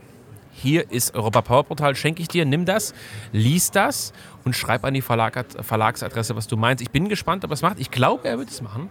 hier 0.52 0.92
ist 0.92 1.16
Europa 1.16 1.42
Power 1.42 1.64
Portal, 1.64 1.96
schenke 1.96 2.22
ich 2.22 2.28
dir, 2.28 2.46
nimm 2.46 2.66
das, 2.66 2.94
lies 3.32 3.72
das 3.72 4.14
und 4.44 4.56
schreib 4.56 4.86
an 4.86 4.94
die 4.94 5.02
Verlag 5.02 5.46
Verlagsadresse, 5.62 6.36
was 6.36 6.48
du 6.48 6.58
meinst. 6.58 6.82
Ich 6.82 6.92
bin 6.92 7.10
gespannt, 7.10 7.44
ob 7.44 7.52
er 7.52 7.56
es 7.56 7.62
macht. 7.62 7.80
Ich 7.80 7.92
glaube, 7.92 8.28
er 8.28 8.38
wird 8.38 8.50
es 8.50 8.62
machen. 8.62 8.90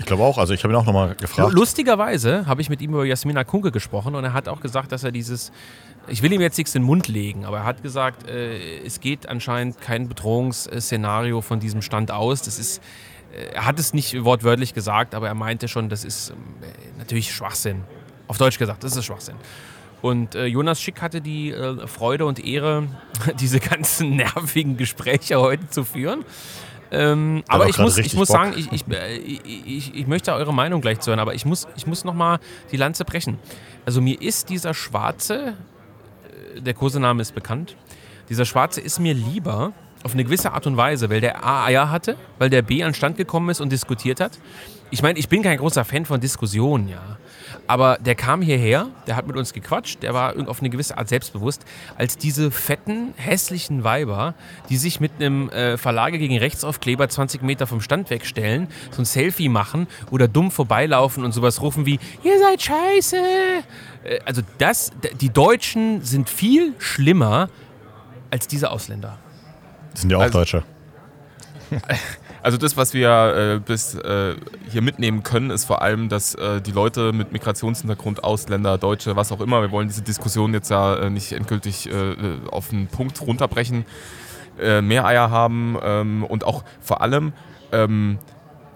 Ich 0.00 0.06
glaube 0.06 0.22
auch. 0.22 0.38
Also 0.38 0.54
ich 0.54 0.64
habe 0.64 0.72
ihn 0.72 0.76
auch 0.76 0.86
nochmal 0.86 1.14
gefragt. 1.14 1.52
Lustigerweise 1.52 2.46
habe 2.46 2.62
ich 2.62 2.70
mit 2.70 2.80
ihm 2.80 2.94
über 2.94 3.04
Jasmina 3.04 3.44
Kunke 3.44 3.70
gesprochen 3.70 4.14
und 4.14 4.24
er 4.24 4.32
hat 4.32 4.48
auch 4.48 4.60
gesagt, 4.60 4.92
dass 4.92 5.04
er 5.04 5.12
dieses, 5.12 5.52
ich 6.08 6.22
will 6.22 6.32
ihm 6.32 6.40
jetzt 6.40 6.56
nichts 6.56 6.74
in 6.74 6.80
den 6.80 6.86
Mund 6.86 7.06
legen, 7.06 7.44
aber 7.44 7.58
er 7.58 7.64
hat 7.64 7.82
gesagt, 7.82 8.26
äh, 8.26 8.78
es 8.78 9.00
geht 9.00 9.28
anscheinend 9.28 9.78
kein 9.82 10.08
Bedrohungsszenario 10.08 11.42
von 11.42 11.60
diesem 11.60 11.82
Stand 11.82 12.10
aus. 12.12 12.40
Das 12.40 12.58
ist, 12.58 12.80
äh, 13.34 13.52
er 13.52 13.66
hat 13.66 13.78
es 13.78 13.92
nicht 13.92 14.24
wortwörtlich 14.24 14.72
gesagt, 14.72 15.14
aber 15.14 15.28
er 15.28 15.34
meinte 15.34 15.68
schon, 15.68 15.90
das 15.90 16.06
ist 16.06 16.30
ähm, 16.30 16.36
natürlich 16.96 17.30
Schwachsinn. 17.30 17.84
Auf 18.26 18.38
Deutsch 18.38 18.58
gesagt, 18.58 18.82
das 18.82 18.96
ist 18.96 19.04
Schwachsinn. 19.04 19.36
Und 20.00 20.34
äh, 20.34 20.46
Jonas 20.46 20.80
Schick 20.80 21.02
hatte 21.02 21.20
die 21.20 21.50
äh, 21.50 21.86
Freude 21.86 22.24
und 22.24 22.42
Ehre, 22.42 22.84
diese 23.38 23.60
ganzen 23.60 24.16
nervigen 24.16 24.78
Gespräche 24.78 25.38
heute 25.38 25.68
zu 25.68 25.84
führen. 25.84 26.24
Ähm, 26.92 27.44
aber 27.46 27.68
ich 27.68 27.78
muss, 27.78 27.98
ich 27.98 28.14
muss 28.14 28.28
Bock. 28.28 28.36
sagen, 28.36 28.54
ich, 28.56 28.70
ich, 28.72 28.84
äh, 28.88 29.16
ich, 29.16 29.66
ich, 29.66 29.94
ich 29.94 30.06
möchte 30.06 30.32
eure 30.32 30.52
Meinung 30.52 30.80
gleich 30.80 31.00
zu 31.00 31.10
hören, 31.10 31.20
aber 31.20 31.34
ich 31.34 31.44
muss, 31.44 31.68
ich 31.76 31.86
muss 31.86 32.04
nochmal 32.04 32.40
die 32.72 32.76
Lanze 32.76 33.04
brechen. 33.04 33.38
Also 33.86 34.00
mir 34.00 34.20
ist 34.20 34.48
dieser 34.50 34.74
Schwarze, 34.74 35.54
äh, 36.56 36.60
der 36.60 36.74
Kosename 36.74 37.22
ist 37.22 37.34
bekannt, 37.34 37.76
dieser 38.28 38.44
Schwarze 38.44 38.80
ist 38.80 38.98
mir 38.98 39.14
lieber 39.14 39.72
auf 40.02 40.14
eine 40.14 40.24
gewisse 40.24 40.52
Art 40.52 40.66
und 40.66 40.76
Weise, 40.76 41.10
weil 41.10 41.20
der 41.20 41.44
A 41.44 41.66
Eier 41.66 41.90
hatte, 41.90 42.16
weil 42.38 42.50
der 42.50 42.62
B 42.62 42.82
an 42.82 42.94
Stand 42.94 43.16
gekommen 43.16 43.50
ist 43.50 43.60
und 43.60 43.70
diskutiert 43.70 44.20
hat. 44.20 44.38
Ich 44.90 45.02
meine, 45.02 45.18
ich 45.18 45.28
bin 45.28 45.42
kein 45.42 45.58
großer 45.58 45.84
Fan 45.84 46.04
von 46.06 46.20
Diskussionen, 46.20 46.88
ja. 46.88 47.18
Aber 47.66 47.98
der 47.98 48.14
kam 48.14 48.42
hierher, 48.42 48.88
der 49.06 49.16
hat 49.16 49.26
mit 49.26 49.36
uns 49.36 49.52
gequatscht, 49.52 50.02
der 50.02 50.14
war 50.14 50.34
auf 50.48 50.60
eine 50.60 50.70
gewisse 50.70 50.96
Art 50.98 51.08
selbstbewusst, 51.08 51.64
als 51.96 52.16
diese 52.16 52.50
fetten, 52.50 53.14
hässlichen 53.16 53.84
Weiber, 53.84 54.34
die 54.68 54.76
sich 54.76 55.00
mit 55.00 55.12
einem 55.18 55.48
äh, 55.50 55.76
Verlage 55.76 56.18
gegen 56.18 56.36
Rechtsaufkleber 56.38 57.08
20 57.08 57.42
Meter 57.42 57.66
vom 57.66 57.80
Stand 57.80 58.10
wegstellen, 58.10 58.68
so 58.90 59.02
ein 59.02 59.04
Selfie 59.04 59.48
machen 59.48 59.86
oder 60.10 60.28
dumm 60.28 60.50
vorbeilaufen 60.50 61.24
und 61.24 61.32
sowas 61.32 61.60
rufen 61.60 61.86
wie, 61.86 61.98
ihr 62.22 62.38
seid 62.38 62.62
scheiße. 62.62 63.16
Äh, 64.04 64.20
also 64.24 64.42
das, 64.58 64.90
die 65.20 65.30
Deutschen 65.30 66.02
sind 66.02 66.28
viel 66.30 66.74
schlimmer 66.78 67.48
als 68.30 68.46
diese 68.48 68.70
Ausländer. 68.70 69.18
Das 69.92 70.02
sind 70.02 70.10
ja 70.10 70.18
auch 70.18 70.22
Also- 70.22 70.38
Deutsche. 70.38 70.62
Also 72.42 72.56
das, 72.56 72.76
was 72.76 72.94
wir 72.94 73.56
äh, 73.56 73.58
bis 73.58 73.94
äh, 73.94 74.34
hier 74.70 74.82
mitnehmen 74.82 75.22
können, 75.22 75.50
ist 75.50 75.66
vor 75.66 75.82
allem, 75.82 76.08
dass 76.08 76.34
äh, 76.34 76.60
die 76.62 76.72
Leute 76.72 77.12
mit 77.12 77.32
Migrationshintergrund, 77.32 78.24
Ausländer, 78.24 78.78
Deutsche, 78.78 79.14
was 79.14 79.30
auch 79.30 79.40
immer, 79.40 79.60
wir 79.60 79.70
wollen 79.70 79.88
diese 79.88 80.02
Diskussion 80.02 80.54
jetzt 80.54 80.70
ja 80.70 80.96
äh, 80.96 81.10
nicht 81.10 81.32
endgültig 81.32 81.90
äh, 81.90 82.16
auf 82.50 82.72
einen 82.72 82.86
Punkt 82.86 83.20
runterbrechen, 83.20 83.84
äh, 84.58 84.80
mehr 84.80 85.04
Eier 85.04 85.30
haben 85.30 85.76
ähm, 85.82 86.24
und 86.24 86.44
auch 86.44 86.64
vor 86.80 87.02
allem 87.02 87.32
ähm, 87.72 88.18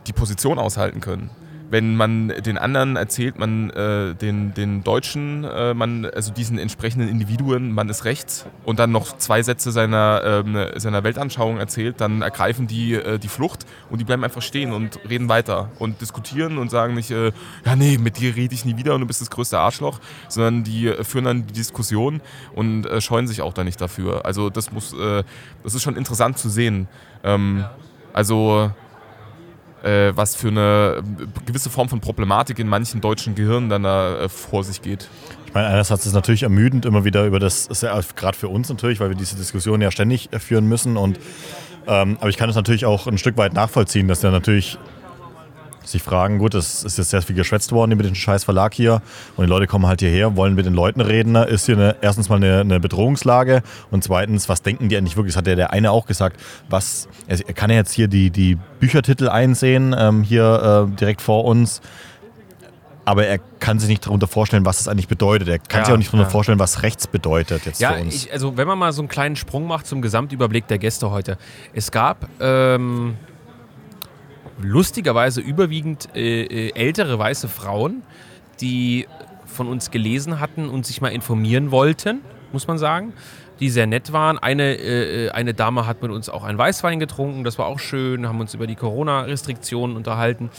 die 0.06 0.12
Position 0.12 0.58
aushalten 0.58 1.00
können. 1.00 1.30
Wenn 1.70 1.96
man 1.96 2.28
den 2.28 2.58
anderen 2.58 2.96
erzählt, 2.96 3.38
man 3.38 3.70
äh, 3.70 4.14
den, 4.14 4.54
den 4.54 4.84
Deutschen, 4.84 5.44
äh, 5.44 5.74
man, 5.74 6.04
also 6.06 6.32
diesen 6.32 6.58
entsprechenden 6.58 7.08
Individuen, 7.08 7.72
man 7.72 7.88
ist 7.88 8.04
rechts 8.04 8.46
und 8.64 8.78
dann 8.78 8.92
noch 8.92 9.16
zwei 9.18 9.42
Sätze 9.42 9.72
seiner, 9.72 10.22
ähm, 10.24 10.56
seiner 10.76 11.04
Weltanschauung 11.04 11.58
erzählt, 11.58 12.00
dann 12.00 12.22
ergreifen 12.22 12.66
die 12.66 12.94
äh, 12.94 13.18
die 13.18 13.28
Flucht 13.28 13.66
und 13.90 14.00
die 14.00 14.04
bleiben 14.04 14.24
einfach 14.24 14.42
stehen 14.42 14.72
und 14.72 15.00
reden 15.08 15.28
weiter 15.28 15.70
und 15.78 16.00
diskutieren 16.00 16.58
und 16.58 16.70
sagen 16.70 16.94
nicht, 16.94 17.10
äh, 17.10 17.32
ja 17.64 17.76
nee, 17.76 17.98
mit 17.98 18.18
dir 18.18 18.36
rede 18.36 18.54
ich 18.54 18.64
nie 18.64 18.76
wieder 18.76 18.94
und 18.94 19.00
du 19.00 19.06
bist 19.06 19.20
das 19.20 19.30
größte 19.30 19.58
Arschloch, 19.58 20.00
sondern 20.28 20.64
die 20.64 20.88
äh, 20.88 21.04
führen 21.04 21.24
dann 21.24 21.46
die 21.46 21.54
Diskussion 21.54 22.20
und 22.54 22.86
äh, 22.86 23.00
scheuen 23.00 23.26
sich 23.26 23.42
auch 23.42 23.52
da 23.52 23.64
nicht 23.64 23.80
dafür. 23.80 24.24
Also 24.24 24.50
das 24.50 24.72
muss, 24.72 24.92
äh, 24.92 25.24
das 25.62 25.74
ist 25.74 25.82
schon 25.82 25.96
interessant 25.96 26.38
zu 26.38 26.48
sehen. 26.48 26.88
Ähm, 27.22 27.64
also 28.12 28.70
äh, 29.84 30.16
was 30.16 30.34
für 30.34 30.48
eine 30.48 31.02
äh, 31.20 31.26
gewisse 31.46 31.70
Form 31.70 31.88
von 31.88 32.00
Problematik 32.00 32.58
in 32.58 32.68
manchen 32.68 33.00
deutschen 33.00 33.34
Gehirnen 33.34 33.68
dann 33.68 33.82
da 33.82 34.18
äh, 34.18 34.28
vor 34.28 34.64
sich 34.64 34.82
geht. 34.82 35.08
Ich 35.46 35.54
meine, 35.54 35.68
einerseits 35.68 36.02
ist 36.02 36.08
es 36.08 36.14
natürlich 36.14 36.42
ermüdend, 36.42 36.86
immer 36.86 37.04
wieder 37.04 37.26
über 37.26 37.38
das, 37.38 37.68
ja 37.82 38.00
gerade 38.16 38.36
für 38.36 38.48
uns 38.48 38.68
natürlich, 38.68 38.98
weil 39.00 39.10
wir 39.10 39.16
diese 39.16 39.36
Diskussion 39.36 39.80
ja 39.80 39.90
ständig 39.90 40.32
äh, 40.32 40.38
führen 40.38 40.66
müssen. 40.66 40.96
Und, 40.96 41.20
ähm, 41.86 42.16
aber 42.20 42.30
ich 42.30 42.36
kann 42.36 42.48
es 42.48 42.56
natürlich 42.56 42.86
auch 42.86 43.06
ein 43.06 43.18
Stück 43.18 43.36
weit 43.36 43.52
nachvollziehen, 43.52 44.08
dass 44.08 44.20
der 44.20 44.30
natürlich 44.30 44.78
sich 45.84 46.02
fragen, 46.02 46.38
gut, 46.38 46.54
es 46.54 46.82
ist 46.84 46.98
jetzt 46.98 47.10
sehr 47.10 47.22
viel 47.22 47.36
geschwätzt 47.36 47.72
worden 47.72 47.92
über 47.92 48.02
den 48.02 48.14
scheiß 48.14 48.44
Verlag 48.44 48.74
hier 48.74 49.02
und 49.36 49.44
die 49.44 49.50
Leute 49.50 49.66
kommen 49.66 49.86
halt 49.86 50.00
hierher, 50.00 50.36
wollen 50.36 50.54
mit 50.54 50.66
den 50.66 50.74
Leuten 50.74 51.00
reden. 51.00 51.34
Ist 51.36 51.66
hier 51.66 51.76
eine, 51.76 51.96
erstens 52.00 52.28
mal 52.28 52.36
eine, 52.36 52.60
eine 52.60 52.80
Bedrohungslage 52.80 53.62
und 53.90 54.02
zweitens, 54.04 54.48
was 54.48 54.62
denken 54.62 54.88
die 54.88 54.96
eigentlich 54.96 55.16
wirklich? 55.16 55.34
Das 55.34 55.38
hat 55.40 55.46
ja 55.46 55.54
der 55.56 55.72
eine 55.72 55.90
auch 55.90 56.06
gesagt, 56.06 56.40
was, 56.68 57.08
er 57.26 57.38
kann 57.54 57.70
ja 57.70 57.76
jetzt 57.76 57.92
hier 57.92 58.08
die, 58.08 58.30
die 58.30 58.56
Büchertitel 58.80 59.28
einsehen, 59.28 59.94
ähm, 59.98 60.22
hier 60.22 60.88
äh, 60.90 60.96
direkt 60.96 61.20
vor 61.22 61.44
uns. 61.44 61.80
Aber 63.06 63.26
er 63.26 63.38
kann 63.60 63.78
sich 63.78 63.90
nicht 63.90 64.06
darunter 64.06 64.26
vorstellen, 64.26 64.64
was 64.64 64.78
das 64.78 64.88
eigentlich 64.88 65.08
bedeutet. 65.08 65.46
Er 65.46 65.58
kann 65.58 65.80
Ja, 65.80 65.84
sich 65.84 65.92
auch 65.92 65.98
nicht 65.98 66.08
darunter 66.08 66.24
ja. 66.24 66.30
vorstellen, 66.30 66.58
was 66.58 66.82
rechts 66.82 67.06
bedeutet 67.06 67.66
jetzt 67.66 67.78
Ja, 67.78 67.92
für 67.92 68.00
uns. 68.00 68.14
ich, 68.14 68.32
also 68.32 68.56
wenn 68.56 68.66
man 68.66 68.78
mal 68.78 68.94
so 68.94 69.02
einen 69.02 69.08
kleinen 69.08 69.36
Sprung 69.36 69.66
macht 69.66 69.86
zum 69.86 70.00
Gesamtüberblick 70.00 70.66
der 70.68 70.78
Gäste 70.78 71.10
heute. 71.10 71.36
Es 71.74 71.90
gab 71.90 72.26
ähm, 72.40 73.16
lustigerweise 74.60 75.40
überwiegend 75.40 76.08
äh, 76.14 76.42
äh, 76.42 76.72
ältere 76.74 77.18
weiße 77.18 77.48
Frauen, 77.48 78.02
die 78.60 79.06
von 79.46 79.68
uns 79.68 79.90
gelesen 79.90 80.40
hatten 80.40 80.68
und 80.68 80.86
sich 80.86 81.00
mal 81.00 81.08
informieren 81.08 81.70
wollten, 81.70 82.20
muss 82.52 82.66
man 82.66 82.78
sagen. 82.78 83.12
Die 83.60 83.70
sehr 83.70 83.86
nett 83.86 84.12
waren. 84.12 84.36
Eine, 84.38 84.74
äh, 84.74 85.26
äh, 85.26 85.30
eine 85.30 85.54
Dame 85.54 85.86
hat 85.86 86.02
mit 86.02 86.10
uns 86.10 86.28
auch 86.28 86.42
einen 86.42 86.58
Weißwein 86.58 86.98
getrunken, 86.98 87.44
das 87.44 87.58
war 87.58 87.66
auch 87.66 87.78
schön, 87.78 88.26
haben 88.26 88.40
uns 88.40 88.52
über 88.54 88.66
die 88.66 88.74
Corona-Restriktionen 88.74 89.96
unterhalten. 89.96 90.50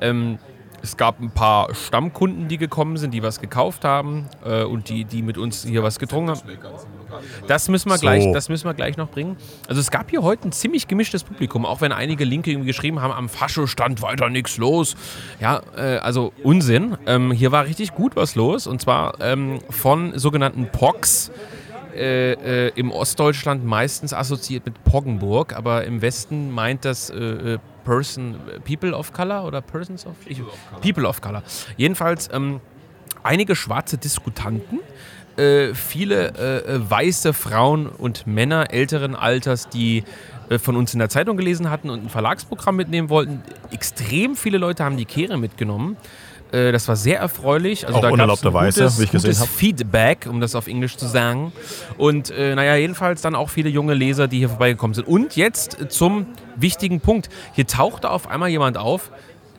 Ähm, 0.00 0.38
es 0.82 0.96
gab 0.96 1.20
ein 1.20 1.30
paar 1.30 1.74
Stammkunden, 1.74 2.48
die 2.48 2.58
gekommen 2.58 2.96
sind, 2.96 3.12
die 3.12 3.22
was 3.22 3.40
gekauft 3.40 3.84
haben 3.84 4.28
äh, 4.44 4.62
und 4.62 4.88
die, 4.88 5.04
die 5.04 5.22
mit 5.22 5.38
uns 5.38 5.64
hier 5.64 5.82
was 5.82 5.98
getrunken 5.98 6.30
haben. 6.30 6.40
Das 7.46 7.68
müssen, 7.68 7.88
wir 7.88 7.96
So. 7.96 8.02
gleich, 8.02 8.32
das 8.32 8.48
müssen 8.48 8.66
wir 8.66 8.74
gleich 8.74 8.96
noch 8.96 9.08
bringen. 9.08 9.36
Also 9.66 9.80
es 9.80 9.90
gab 9.90 10.10
hier 10.10 10.22
heute 10.22 10.48
ein 10.48 10.52
ziemlich 10.52 10.88
gemischtes 10.88 11.24
Publikum, 11.24 11.64
auch 11.66 11.80
wenn 11.80 11.92
einige 11.92 12.24
Linke 12.24 12.50
irgendwie 12.50 12.68
geschrieben 12.68 13.00
haben, 13.00 13.12
am 13.12 13.28
Fascho 13.28 13.66
stand 13.66 14.02
weiter 14.02 14.28
nichts 14.28 14.56
los. 14.58 14.96
Ja, 15.40 15.62
äh, 15.76 15.98
also 15.98 16.32
Unsinn. 16.42 16.96
Ähm, 17.06 17.32
hier 17.32 17.50
war 17.52 17.64
richtig 17.64 17.94
gut 17.94 18.14
was 18.16 18.34
los 18.34 18.66
und 18.66 18.80
zwar 18.80 19.20
ähm, 19.20 19.60
von 19.70 20.18
sogenannten 20.18 20.68
POCs. 20.70 21.30
Äh, 21.94 22.66
äh, 22.66 22.72
im 22.76 22.92
Ostdeutschland 22.92 23.64
meistens 23.64 24.12
assoziiert 24.12 24.64
mit 24.66 24.84
Poggenburg, 24.84 25.56
aber 25.56 25.82
im 25.84 26.00
Westen 26.00 26.52
meint 26.52 26.84
das 26.84 27.10
äh, 27.10 27.16
äh, 27.16 27.58
Person, 27.88 28.36
People 28.66 28.92
of 28.94 29.14
Color 29.14 29.46
oder 29.46 29.62
Persons 29.62 30.04
of, 30.04 30.14
ich, 30.26 30.42
People 30.82 31.08
of 31.08 31.22
Color. 31.22 31.42
Jedenfalls 31.78 32.28
ähm, 32.30 32.60
einige 33.22 33.56
schwarze 33.56 33.96
Diskutanten, 33.96 34.80
äh, 35.38 35.72
viele 35.72 36.34
äh, 36.36 36.74
äh, 36.74 36.90
weiße 36.90 37.32
Frauen 37.32 37.86
und 37.86 38.26
Männer 38.26 38.74
älteren 38.74 39.16
Alters, 39.16 39.70
die 39.70 40.04
äh, 40.50 40.58
von 40.58 40.76
uns 40.76 40.92
in 40.92 40.98
der 40.98 41.08
Zeitung 41.08 41.38
gelesen 41.38 41.70
hatten 41.70 41.88
und 41.88 42.04
ein 42.04 42.10
Verlagsprogramm 42.10 42.76
mitnehmen 42.76 43.08
wollten. 43.08 43.42
Extrem 43.70 44.36
viele 44.36 44.58
Leute 44.58 44.84
haben 44.84 44.98
die 44.98 45.06
Kehre 45.06 45.38
mitgenommen. 45.38 45.96
Äh, 46.52 46.72
Das 46.72 46.88
war 46.88 46.96
sehr 46.96 47.18
erfreulich. 47.18 47.86
Also 47.86 47.98
Auch 47.98 48.02
da 48.02 48.10
unerlaubterweise, 48.10 48.82
gutes, 48.82 48.98
wie 48.98 49.04
ich 49.04 49.10
gesehen 49.10 49.30
gutes 49.30 49.40
hab. 49.42 49.48
Feedback, 49.48 50.26
um 50.28 50.40
das 50.40 50.54
auf 50.54 50.66
Englisch 50.66 50.96
zu 50.96 51.06
sagen. 51.06 51.52
Und 51.96 52.30
äh, 52.30 52.54
naja, 52.54 52.76
jedenfalls 52.76 53.20
dann 53.22 53.34
auch 53.34 53.50
viele 53.50 53.68
junge 53.68 53.94
Leser, 53.94 54.28
die 54.28 54.38
hier 54.38 54.48
vorbeigekommen 54.48 54.94
sind. 54.94 55.06
Und 55.08 55.36
jetzt 55.36 55.78
zum 55.90 56.26
wichtigen 56.56 57.00
Punkt. 57.00 57.28
Hier 57.52 57.66
tauchte 57.66 58.10
auf 58.10 58.28
einmal 58.28 58.48
jemand 58.48 58.76
auf, 58.78 59.10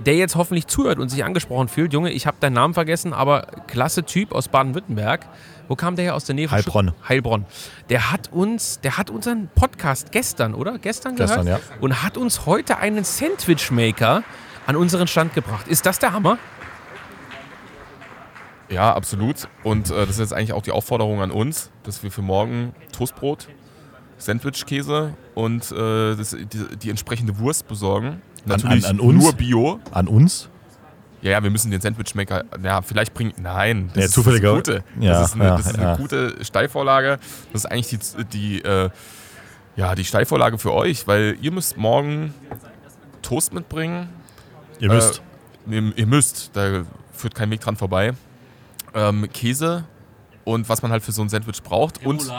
der 0.05 0.15
jetzt 0.15 0.35
hoffentlich 0.35 0.65
zuhört 0.67 0.97
und 0.97 1.09
sich 1.09 1.23
angesprochen 1.25 1.67
fühlt. 1.67 1.91
Junge, 1.93 2.11
ich 2.11 2.25
habe 2.25 2.37
deinen 2.39 2.53
Namen 2.53 2.73
vergessen, 2.73 3.13
aber 3.13 3.47
klasse 3.67 4.03
Typ 4.03 4.31
aus 4.33 4.47
Baden-Württemberg. 4.47 5.25
Wo 5.67 5.75
kam 5.75 5.95
der 5.97 6.05
her? 6.05 6.15
Aus 6.15 6.23
der 6.25 6.33
Nähe 6.35 6.47
von 6.47 6.55
Heilbronn. 6.57 6.87
Stutt- 6.87 7.09
Heilbronn. 7.09 7.45
Der 7.89 8.11
hat 8.11 8.31
uns, 8.31 8.79
der 8.79 8.97
hat 8.97 9.09
unseren 9.09 9.49
Podcast 9.53 10.11
gestern, 10.11 10.55
oder? 10.55 10.79
Gestern 10.79 11.15
gehört? 11.15 11.31
Gestern, 11.35 11.47
ja. 11.47 11.59
Und 11.81 12.01
hat 12.01 12.17
uns 12.17 12.45
heute 12.45 12.77
einen 12.77 13.03
Sandwich-Maker 13.03 14.23
an 14.65 14.75
unseren 14.75 15.07
Stand 15.07 15.35
gebracht. 15.35 15.67
Ist 15.67 15.85
das 15.85 15.99
der 15.99 16.13
Hammer? 16.13 16.37
Ja, 18.69 18.93
absolut. 18.93 19.47
Und 19.63 19.89
äh, 19.89 19.99
das 20.01 20.09
ist 20.11 20.19
jetzt 20.19 20.33
eigentlich 20.33 20.53
auch 20.53 20.61
die 20.61 20.71
Aufforderung 20.71 21.21
an 21.21 21.31
uns, 21.31 21.71
dass 21.83 22.03
wir 22.03 22.11
für 22.11 22.21
morgen 22.21 22.73
Toastbrot, 22.91 23.47
Sandwichkäse 24.17 25.13
und 25.35 25.71
äh, 25.71 26.15
das, 26.15 26.31
die, 26.31 26.77
die 26.77 26.89
entsprechende 26.89 27.39
Wurst 27.39 27.67
besorgen. 27.67 28.21
Natürlich 28.45 28.85
an 28.87 28.99
uns? 28.99 29.23
nur 29.23 29.33
Bio. 29.33 29.79
An 29.91 30.07
uns? 30.07 30.49
Ja, 31.21 31.31
ja, 31.31 31.43
wir 31.43 31.49
müssen 31.49 31.69
den 31.71 31.81
Sandwichmaker, 31.81 32.45
ja, 32.63 32.81
vielleicht 32.81 33.13
bringen, 33.13 33.33
nein, 33.41 33.87
das 33.93 33.97
Ja, 33.97 34.05
ist 34.05 34.13
zufälliger- 34.13 34.49
eine 34.51 34.57
gute. 34.57 34.83
Ja, 34.99 35.13
das 35.19 35.29
ist 35.29 35.35
eine, 35.35 35.43
ja, 35.45 35.57
das 35.57 35.65
ist 35.67 35.79
eine 35.79 35.97
gute 35.97 36.45
Steilvorlage. 36.45 37.19
Das 37.51 37.65
ist 37.65 37.71
eigentlich 37.71 37.87
die, 37.89 38.23
die, 38.25 38.61
äh, 38.63 38.89
ja, 39.75 39.95
die 39.95 40.05
Steilvorlage 40.05 40.57
für 40.57 40.73
euch, 40.73 41.07
weil 41.07 41.37
ihr 41.41 41.51
müsst 41.51 41.75
morgen 41.77 42.33
Toast 43.21 43.53
mitbringen. 43.53 44.09
Ihr 44.79 44.89
müsst. 44.89 45.21
Äh, 45.69 45.75
ihr, 45.75 45.93
ihr 45.97 46.05
müsst, 46.07 46.51
da 46.53 46.83
führt 47.11 47.35
kein 47.35 47.49
Weg 47.51 47.59
dran 47.59 47.75
vorbei. 47.75 48.13
Ähm, 48.93 49.27
Käse 49.31 49.85
und 50.45 50.69
was 50.69 50.81
man 50.81 50.91
halt 50.91 51.03
für 51.03 51.11
so 51.11 51.21
ein 51.21 51.29
Sandwich 51.29 51.61
braucht. 51.63 52.05
Und 52.05 52.31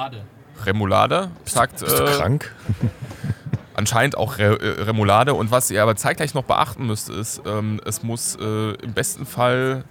Remoulade, 0.64 1.30
sagt 1.44 1.80
Bist 1.80 1.98
du 1.98 2.04
äh, 2.04 2.16
krank? 2.16 2.54
anscheinend 3.80 4.16
auch 4.16 4.38
Re 4.38 4.58
äh, 4.60 4.82
Remoulade. 4.82 5.34
Und 5.34 5.50
was 5.50 5.70
ihr 5.70 5.82
aber 5.82 5.96
zeitgleich 5.96 6.34
noch 6.34 6.44
beachten 6.44 6.86
müsst, 6.86 7.08
ist, 7.08 7.42
ähm, 7.46 7.80
es 7.84 8.02
muss 8.02 8.36
äh, 8.36 8.72
im 8.74 8.92
besten 8.92 9.26
Fall 9.26 9.84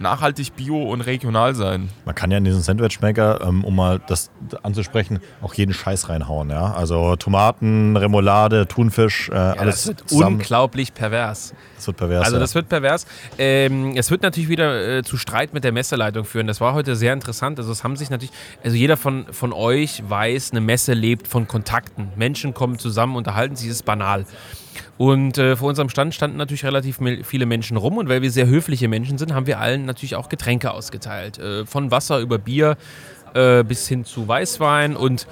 nachhaltig, 0.00 0.56
bio 0.56 0.82
und 0.82 1.02
regional 1.02 1.54
sein. 1.54 1.90
Man 2.04 2.14
kann 2.14 2.30
ja 2.30 2.38
in 2.38 2.44
diesen 2.44 2.62
Sandwichmaker, 2.62 3.40
ähm, 3.42 3.64
um 3.64 3.76
mal 3.76 4.00
das 4.06 4.30
anzusprechen, 4.62 5.20
auch 5.42 5.54
jeden 5.54 5.74
Scheiß 5.74 6.08
reinhauen. 6.08 6.50
Ja? 6.50 6.72
Also 6.72 7.16
Tomaten, 7.16 7.96
Remoulade, 7.96 8.66
Thunfisch, 8.66 9.28
äh, 9.28 9.34
alles 9.34 9.76
das 9.76 9.86
wird 9.88 10.08
zusammen. 10.08 10.36
unglaublich 10.36 10.94
pervers. 10.94 11.54
Das 11.76 11.86
wird 11.86 11.96
pervers. 11.98 12.24
Also 12.24 12.36
ja. 12.36 12.40
das 12.40 12.54
wird 12.54 12.68
pervers. 12.68 13.06
Ähm, 13.38 13.94
es 13.96 14.10
wird 14.10 14.22
natürlich 14.22 14.48
wieder 14.48 14.98
äh, 14.98 15.02
zu 15.02 15.16
Streit 15.16 15.52
mit 15.54 15.64
der 15.64 15.72
Messeleitung 15.72 16.24
führen. 16.24 16.46
Das 16.46 16.60
war 16.60 16.74
heute 16.74 16.96
sehr 16.96 17.12
interessant. 17.12 17.58
Also 17.58 17.70
es 17.72 17.84
haben 17.84 17.96
sich 17.96 18.10
natürlich, 18.10 18.34
also 18.64 18.76
jeder 18.76 18.96
von, 18.96 19.26
von 19.30 19.52
euch 19.52 20.02
weiß, 20.08 20.52
eine 20.52 20.60
Messe 20.60 20.94
lebt 20.94 21.28
von 21.28 21.46
Kontakten. 21.46 22.08
Menschen 22.16 22.54
kommen 22.54 22.78
zusammen, 22.78 23.16
unterhalten 23.16 23.56
sich, 23.56 23.68
ist 23.68 23.84
banal. 23.84 24.24
Und 24.98 25.38
äh, 25.38 25.56
vor 25.56 25.68
unserem 25.68 25.88
Stand 25.88 26.14
standen 26.14 26.36
natürlich 26.36 26.64
relativ 26.64 26.98
viele 27.24 27.46
Menschen 27.46 27.76
rum 27.76 27.98
und 27.98 28.08
weil 28.08 28.22
wir 28.22 28.30
sehr 28.30 28.46
höfliche 28.46 28.88
Menschen 28.88 29.18
sind, 29.18 29.34
haben 29.34 29.46
wir 29.46 29.58
allen 29.58 29.86
natürlich 29.86 30.16
auch 30.16 30.28
Getränke 30.28 30.72
ausgeteilt. 30.72 31.38
Äh, 31.38 31.66
von 31.66 31.90
Wasser 31.90 32.20
über 32.20 32.38
Bier 32.38 32.76
äh, 33.34 33.64
bis 33.64 33.88
hin 33.88 34.04
zu 34.04 34.26
Weißwein 34.26 34.96
und 34.96 35.26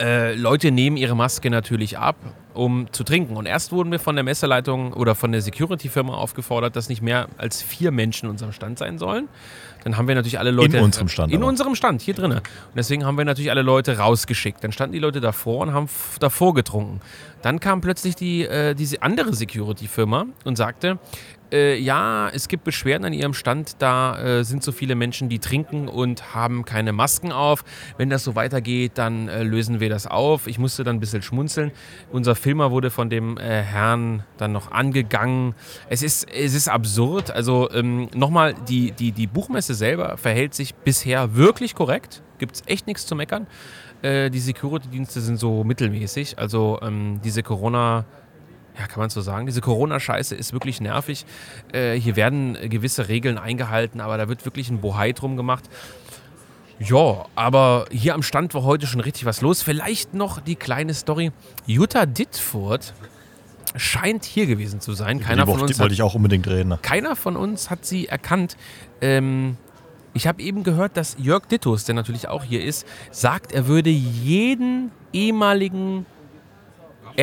äh, 0.00 0.34
Leute 0.34 0.70
nehmen 0.70 0.96
ihre 0.96 1.14
Maske 1.14 1.50
natürlich 1.50 1.98
ab, 1.98 2.16
um 2.54 2.90
zu 2.90 3.04
trinken. 3.04 3.36
Und 3.36 3.46
erst 3.46 3.70
wurden 3.70 3.92
wir 3.92 3.98
von 3.98 4.14
der 4.14 4.24
Messeleitung 4.24 4.94
oder 4.94 5.14
von 5.14 5.30
der 5.30 5.42
Security-Firma 5.42 6.14
aufgefordert, 6.14 6.74
dass 6.74 6.88
nicht 6.88 7.02
mehr 7.02 7.28
als 7.36 7.60
vier 7.62 7.90
Menschen 7.90 8.26
in 8.26 8.30
unserem 8.30 8.52
Stand 8.52 8.78
sein 8.78 8.98
sollen. 8.98 9.28
Dann 9.84 9.96
haben 9.96 10.08
wir 10.08 10.14
natürlich 10.14 10.38
alle 10.38 10.50
Leute. 10.50 10.76
In 10.76 10.84
unserem 10.84 11.08
Stand 11.08 11.32
In 11.32 11.38
aber. 11.40 11.48
unserem 11.48 11.74
Stand, 11.74 12.02
hier 12.02 12.14
drinnen. 12.14 12.38
Und 12.38 12.76
deswegen 12.76 13.04
haben 13.04 13.16
wir 13.16 13.24
natürlich 13.24 13.50
alle 13.50 13.62
Leute 13.62 13.98
rausgeschickt. 13.98 14.62
Dann 14.62 14.72
standen 14.72 14.92
die 14.92 14.98
Leute 14.98 15.20
davor 15.20 15.60
und 15.66 15.72
haben 15.72 15.88
davor 16.18 16.54
getrunken. 16.54 17.00
Dann 17.42 17.60
kam 17.60 17.80
plötzlich 17.80 18.16
die, 18.16 18.44
äh, 18.44 18.74
diese 18.74 19.02
andere 19.02 19.34
Security-Firma 19.34 20.26
und 20.44 20.56
sagte, 20.56 20.98
äh, 21.52 21.76
ja, 21.78 22.28
es 22.28 22.48
gibt 22.48 22.64
Beschwerden 22.64 23.04
an 23.04 23.12
ihrem 23.12 23.34
Stand, 23.34 23.76
da 23.80 24.18
äh, 24.18 24.44
sind 24.44 24.62
so 24.62 24.72
viele 24.72 24.94
Menschen, 24.94 25.28
die 25.28 25.38
trinken 25.38 25.88
und 25.88 26.34
haben 26.34 26.64
keine 26.64 26.92
Masken 26.92 27.32
auf. 27.32 27.64
Wenn 27.96 28.10
das 28.10 28.24
so 28.24 28.34
weitergeht, 28.34 28.92
dann 28.94 29.28
äh, 29.28 29.42
lösen 29.42 29.80
wir 29.80 29.88
das 29.88 30.06
auf. 30.06 30.46
Ich 30.46 30.58
musste 30.58 30.84
dann 30.84 30.96
ein 30.96 31.00
bisschen 31.00 31.22
schmunzeln. 31.22 31.72
Unser 32.10 32.34
Filmer 32.34 32.70
wurde 32.70 32.90
von 32.90 33.10
dem 33.10 33.36
äh, 33.36 33.62
Herrn 33.62 34.24
dann 34.36 34.52
noch 34.52 34.70
angegangen. 34.72 35.54
Es 35.88 36.02
ist, 36.02 36.28
es 36.30 36.54
ist 36.54 36.68
absurd. 36.68 37.30
Also 37.30 37.70
ähm, 37.72 38.08
nochmal, 38.14 38.54
die, 38.68 38.92
die, 38.92 39.12
die 39.12 39.26
Buchmesse 39.26 39.74
selber 39.74 40.16
verhält 40.16 40.54
sich 40.54 40.74
bisher 40.74 41.34
wirklich 41.36 41.74
korrekt. 41.74 42.22
Gibt 42.38 42.56
es 42.56 42.62
echt 42.66 42.86
nichts 42.86 43.06
zu 43.06 43.14
meckern. 43.14 43.46
Äh, 44.02 44.30
die 44.30 44.40
Security-Dienste 44.40 45.20
sind 45.20 45.38
so 45.38 45.62
mittelmäßig. 45.64 46.38
Also 46.38 46.78
ähm, 46.82 47.20
diese 47.22 47.42
Corona- 47.42 48.04
ja, 48.78 48.86
kann 48.86 49.00
man 49.00 49.10
so 49.10 49.20
sagen. 49.20 49.46
Diese 49.46 49.60
Corona-Scheiße 49.60 50.34
ist 50.34 50.52
wirklich 50.52 50.80
nervig. 50.80 51.26
Äh, 51.72 51.94
hier 51.94 52.16
werden 52.16 52.56
gewisse 52.68 53.08
Regeln 53.08 53.38
eingehalten, 53.38 54.00
aber 54.00 54.16
da 54.16 54.28
wird 54.28 54.44
wirklich 54.44 54.70
ein 54.70 54.80
Bohai 54.80 55.12
drum 55.12 55.36
gemacht. 55.36 55.64
Ja, 56.78 57.26
aber 57.34 57.84
hier 57.90 58.14
am 58.14 58.22
Stand 58.22 58.54
war 58.54 58.62
heute 58.62 58.86
schon 58.86 59.00
richtig 59.00 59.26
was 59.26 59.42
los. 59.42 59.62
Vielleicht 59.62 60.14
noch 60.14 60.40
die 60.40 60.56
kleine 60.56 60.94
Story. 60.94 61.30
Jutta 61.66 62.06
Dittfurt 62.06 62.94
scheint 63.76 64.24
hier 64.24 64.46
gewesen 64.46 64.80
zu 64.80 64.94
sein. 64.94 65.20
Keiner 65.20 65.46
von 65.46 65.60
uns 65.60 65.78
wollte 65.78 65.84
hat 65.84 65.92
ich 65.92 66.02
auch 66.02 66.14
unbedingt 66.14 66.46
reden. 66.48 66.78
keiner 66.80 67.16
von 67.16 67.36
uns 67.36 67.68
hat 67.68 67.84
sie 67.84 68.08
erkannt. 68.08 68.56
Ähm, 69.02 69.58
ich 70.14 70.26
habe 70.26 70.42
eben 70.42 70.64
gehört, 70.64 70.96
dass 70.96 71.16
Jörg 71.18 71.46
Dittus, 71.46 71.84
der 71.84 71.94
natürlich 71.94 72.28
auch 72.28 72.42
hier 72.42 72.64
ist, 72.64 72.86
sagt, 73.10 73.52
er 73.52 73.66
würde 73.66 73.90
jeden 73.90 74.90
ehemaligen 75.12 76.06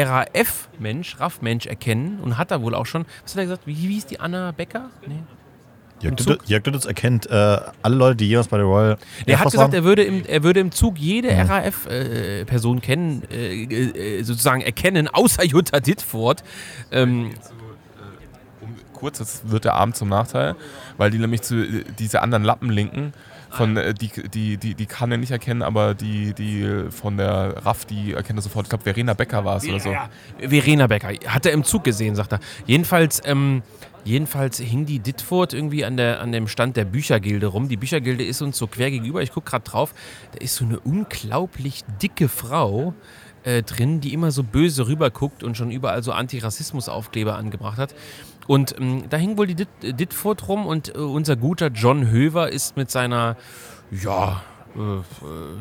RAF-Mensch, 0.04 1.20
RAF-Mensch 1.20 1.66
erkennen 1.66 2.20
und 2.22 2.38
hat 2.38 2.52
er 2.52 2.62
wohl 2.62 2.76
auch 2.76 2.86
schon. 2.86 3.06
Was 3.24 3.34
hat 3.34 3.40
er 3.40 3.44
gesagt? 3.46 3.68
Wie 3.68 3.74
hieß 3.74 4.06
die 4.08 4.20
Anna 4.20 4.52
Becker? 4.52 4.90
Nee. 5.08 5.24
Jörg? 6.00 6.14
Düttels- 6.16 6.86
erkennt 6.86 7.26
äh, 7.28 7.58
alle 7.82 7.96
Leute, 7.96 8.18
die 8.18 8.28
jemals 8.28 8.50
bei 8.50 8.58
der 8.58 8.68
Royal 8.68 8.98
Er 9.26 9.40
hat 9.40 9.46
gesagt, 9.46 9.58
waren. 9.58 9.74
er 9.74 9.84
würde, 9.84 10.04
im, 10.04 10.24
er 10.28 10.44
würde 10.44 10.60
im 10.60 10.72
Zug 10.72 11.00
jede 11.00 11.30
Ja. 11.32 11.44
RAF-Person 11.44 12.82
kennen, 12.82 13.24
äh, 13.32 13.64
äh, 13.64 14.22
sozusagen 14.24 14.62
erkennen, 14.62 15.08
außer 15.08 15.44
Jutta 15.44 15.80
Dittfurt. 15.80 16.44
Ähm, 16.92 17.32
Um, 18.62 18.76
kurz, 18.94 19.20
jetzt 19.20 19.50
wird 19.50 19.66
der 19.66 19.74
Abend 19.76 19.96
zum 19.96 20.10
Nachteil, 20.10 20.56
weil 20.98 21.10
die 21.12 21.20
nämlich 21.20 21.42
zu 21.42 21.56
äh, 21.64 21.84
diese 22.00 22.22
anderen 22.22 22.44
Lappen 22.44 22.70
linken. 22.70 23.14
Von, 23.50 23.78
äh, 23.78 23.94
die, 23.94 24.10
die, 24.30 24.58
die, 24.58 24.76
die 24.76 24.86
kann 24.86 25.12
er 25.12 25.18
nicht 25.18 25.32
erkennen, 25.32 25.62
aber 25.62 25.94
die, 25.94 26.34
die 26.34 26.86
von 26.90 27.18
der 27.18 27.66
RAF, 27.66 27.86
die 27.86 28.14
erkennt 28.14 28.40
er 28.40 28.44
sofort. 28.44 28.66
Ich 28.66 28.70
glaube, 28.70 28.84
Verena 28.84 29.14
Becker 29.14 29.46
war 29.46 29.58
es 29.58 29.68
oder 29.68 29.80
so. 29.80 29.92
Ja, 29.92 30.10
Verena 30.40 30.88
Becker. 30.88 31.10
Hat 31.28 31.46
er 31.46 31.54
im 31.54 31.64
Zug 31.64 31.84
gesehen, 31.84 32.16
sagt 32.16 32.34
er. 32.34 32.40
Jedenfalls, 32.66 33.22
ähm, 33.26 33.64
jedenfalls 34.04 34.60
hing 34.60 34.86
die 34.86 35.00
Dittfurt 35.00 35.54
irgendwie 35.54 35.86
an, 35.86 35.98
der, 35.98 36.20
an 36.20 36.32
dem 36.32 36.48
Stand 36.48 36.78
der 36.78 36.86
Büchergilde 36.86 37.48
rum. 37.48 37.70
Die 37.70 37.78
Büchergilde 37.78 38.24
ist 38.24 38.42
uns 38.42 38.58
so 38.58 38.68
quer 38.68 38.92
gegenüber. 38.92 39.22
Ich 39.22 39.32
gucke 39.32 39.50
gerade 39.50 39.64
drauf. 39.64 39.94
Da 40.34 40.40
ist 40.40 40.56
so 40.56 40.66
eine 40.66 40.80
unglaublich 40.80 41.84
dicke 42.02 42.28
Frau 42.30 42.94
äh, 43.44 43.64
drin, 43.64 44.02
die 44.02 44.14
immer 44.14 44.32
so 44.32 44.44
böse 44.44 44.88
rüberguckt 44.88 45.44
und 45.44 45.56
schon 45.56 45.72
überall 45.72 46.04
so 46.04 46.12
Antirassismus-Aufkleber 46.12 47.36
angebracht 47.36 47.78
hat. 47.78 47.96
Und 48.48 48.76
ähm, 48.80 49.04
da 49.10 49.18
hing 49.18 49.38
wohl 49.38 49.48
die 49.48 49.56
Dit 49.56 49.70
Dittfurt 49.82 50.48
rum 50.48 50.66
und 50.66 50.96
äh, 50.96 51.00
unser 51.00 51.36
guter 51.36 51.68
John 51.68 52.10
Höver 52.10 52.50
ist 52.50 52.78
mit 52.78 52.90
seiner, 52.90 53.36
ja, 53.92 54.42
äh, 54.76 54.80
äh, 54.80 55.02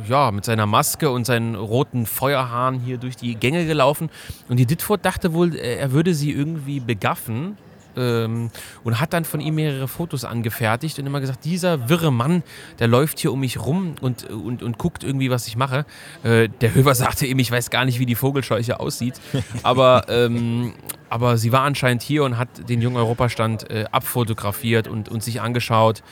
ja, 0.09 0.31
mit 0.31 0.45
seiner 0.45 0.67
Maske 0.67 1.11
und 1.11 1.25
seinen 1.27 1.55
roten 1.55 2.07
Feuerhahn 2.07 2.81
hier 2.81 2.99
durch 2.99 3.17
die 3.17 3.35
Gänge 3.35 3.67
gelaufen. 3.67 4.11
Und 4.49 4.59
die 4.59 4.67
Dittfurt 4.67 5.05
dachte 5.05 5.33
wohl, 5.33 5.55
äh, 5.57 5.77
er 5.77 5.93
würde 5.93 6.15
sie 6.15 6.33
irgendwie 6.33 6.81
begaffen. 6.81 7.59
Ähm, 7.99 8.51
und 8.85 9.01
hat 9.01 9.15
dann 9.15 9.25
von 9.25 9.41
ihm 9.41 9.55
mehrere 9.55 9.89
Fotos 9.89 10.27
angefertigt 10.27 10.99
und 10.99 11.07
immer 11.07 11.21
gesagt, 11.21 11.47
dieser 11.47 11.89
wirre 11.89 12.13
Mann, 12.13 12.43
der 12.79 12.89
läuft 12.89 13.19
hier 13.19 13.33
um 13.33 13.41
mich 13.41 13.59
rum 13.59 13.95
und, 14.03 14.29
und, 14.29 14.63
und 14.63 14.77
guckt 14.77 15.03
irgendwie, 15.03 15.31
was 15.31 15.47
ich 15.47 15.57
mache. 15.57 15.87
Äh, 16.23 16.51
der 16.61 16.75
Höver 16.75 16.95
sagte 16.95 17.25
ihm, 17.25 17.39
ich 17.39 17.51
weiß 17.51 17.71
gar 17.71 17.87
nicht, 17.87 17.99
wie 17.99 18.05
die 18.05 18.15
Vogelscheuche 18.15 18.81
aussieht. 18.81 19.15
Aber, 19.63 20.05
ähm, 20.11 20.75
aber 21.09 21.37
sie 21.37 21.53
war 21.53 21.63
anscheinend 21.63 22.03
hier 22.03 22.25
und 22.25 22.39
hat 22.39 22.69
den 22.69 22.81
jungen 22.83 22.97
Europastand 22.97 23.71
äh, 23.71 23.85
abfotografiert 23.91 24.89
und, 24.89 25.09
und 25.09 25.23
sich 25.23 25.41
angeschaut. 25.41 26.03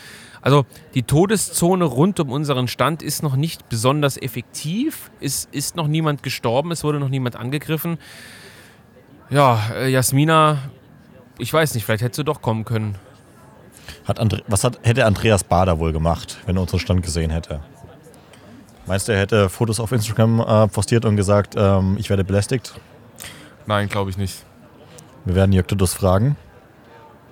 Also 0.40 0.66
die 0.92 1.02
Todeszone 1.02 1.84
rund 1.84 2.20
um 2.20 2.30
unseren 2.30 2.68
Stand 2.68 3.02
ist 3.02 3.22
noch 3.22 3.34
nicht 3.34 3.68
besonders 3.68 4.20
effektiv. 4.20 5.10
Es 5.20 5.48
ist 5.50 5.74
noch 5.74 5.86
niemand 5.86 6.22
gestorben, 6.22 6.70
es 6.70 6.84
wurde 6.84 7.00
noch 7.00 7.08
niemand 7.08 7.36
angegriffen. 7.36 7.98
Ja, 9.30 9.58
äh, 9.74 9.88
Jasmina, 9.88 10.58
ich 11.38 11.52
weiß 11.52 11.74
nicht, 11.74 11.84
vielleicht 11.84 12.02
hättest 12.02 12.18
du 12.18 12.24
doch 12.24 12.42
kommen 12.42 12.64
können. 12.64 12.96
Hat 14.04 14.20
Andre 14.20 14.42
was 14.46 14.64
hat, 14.64 14.78
hätte 14.82 15.06
Andreas 15.06 15.44
Bader 15.44 15.78
wohl 15.78 15.92
gemacht, 15.92 16.38
wenn 16.44 16.56
er 16.56 16.62
unseren 16.62 16.80
Stand 16.80 17.02
gesehen 17.02 17.30
hätte? 17.30 17.60
Meinst 18.86 19.08
du, 19.08 19.12
er 19.12 19.20
hätte 19.20 19.48
Fotos 19.48 19.80
auf 19.80 19.92
Instagram 19.92 20.40
äh, 20.40 20.68
postiert 20.68 21.06
und 21.06 21.16
gesagt, 21.16 21.54
ähm, 21.56 21.96
ich 21.98 22.10
werde 22.10 22.22
belästigt? 22.22 22.74
Nein, 23.66 23.88
glaube 23.88 24.10
ich 24.10 24.18
nicht. 24.18 24.44
Wir 25.24 25.34
werden 25.34 25.52
Jörg 25.52 25.66
Düttels 25.66 25.94
fragen. 25.94 26.36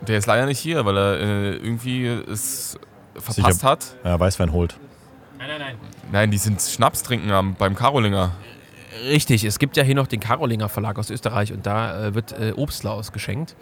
Der 0.01 0.19
ist 0.19 0.27
leider 0.27 0.47
nicht 0.47 0.59
hier, 0.59 0.85
weil 0.85 0.97
er 0.97 1.21
äh, 1.21 1.51
irgendwie 1.57 2.07
es 2.07 2.79
verpasst 3.15 3.61
Sicher. 3.61 3.69
hat. 3.69 3.97
Ja, 4.05 4.19
Weißwein 4.19 4.53
holt. 4.53 4.77
Nein, 5.39 5.49
nein, 5.49 5.61
nein. 5.61 5.77
Nein, 6.11 6.31
die 6.31 6.39
sind 6.39 6.61
Schnaps 6.61 7.03
trinken 7.03 7.31
am, 7.31 7.55
beim 7.55 7.75
Karolinger. 7.75 8.33
Richtig, 9.09 9.45
es 9.45 9.59
gibt 9.59 9.77
ja 9.77 9.83
hier 9.83 9.95
noch 9.95 10.07
den 10.07 10.21
Karolinger 10.21 10.69
Verlag 10.69 10.99
aus 10.99 11.11
Österreich 11.11 11.53
und 11.53 11.67
da 11.67 12.07
äh, 12.09 12.15
wird 12.15 12.33
äh, 12.33 12.53
Obstler 12.57 12.93
ausgeschenkt. 12.93 13.55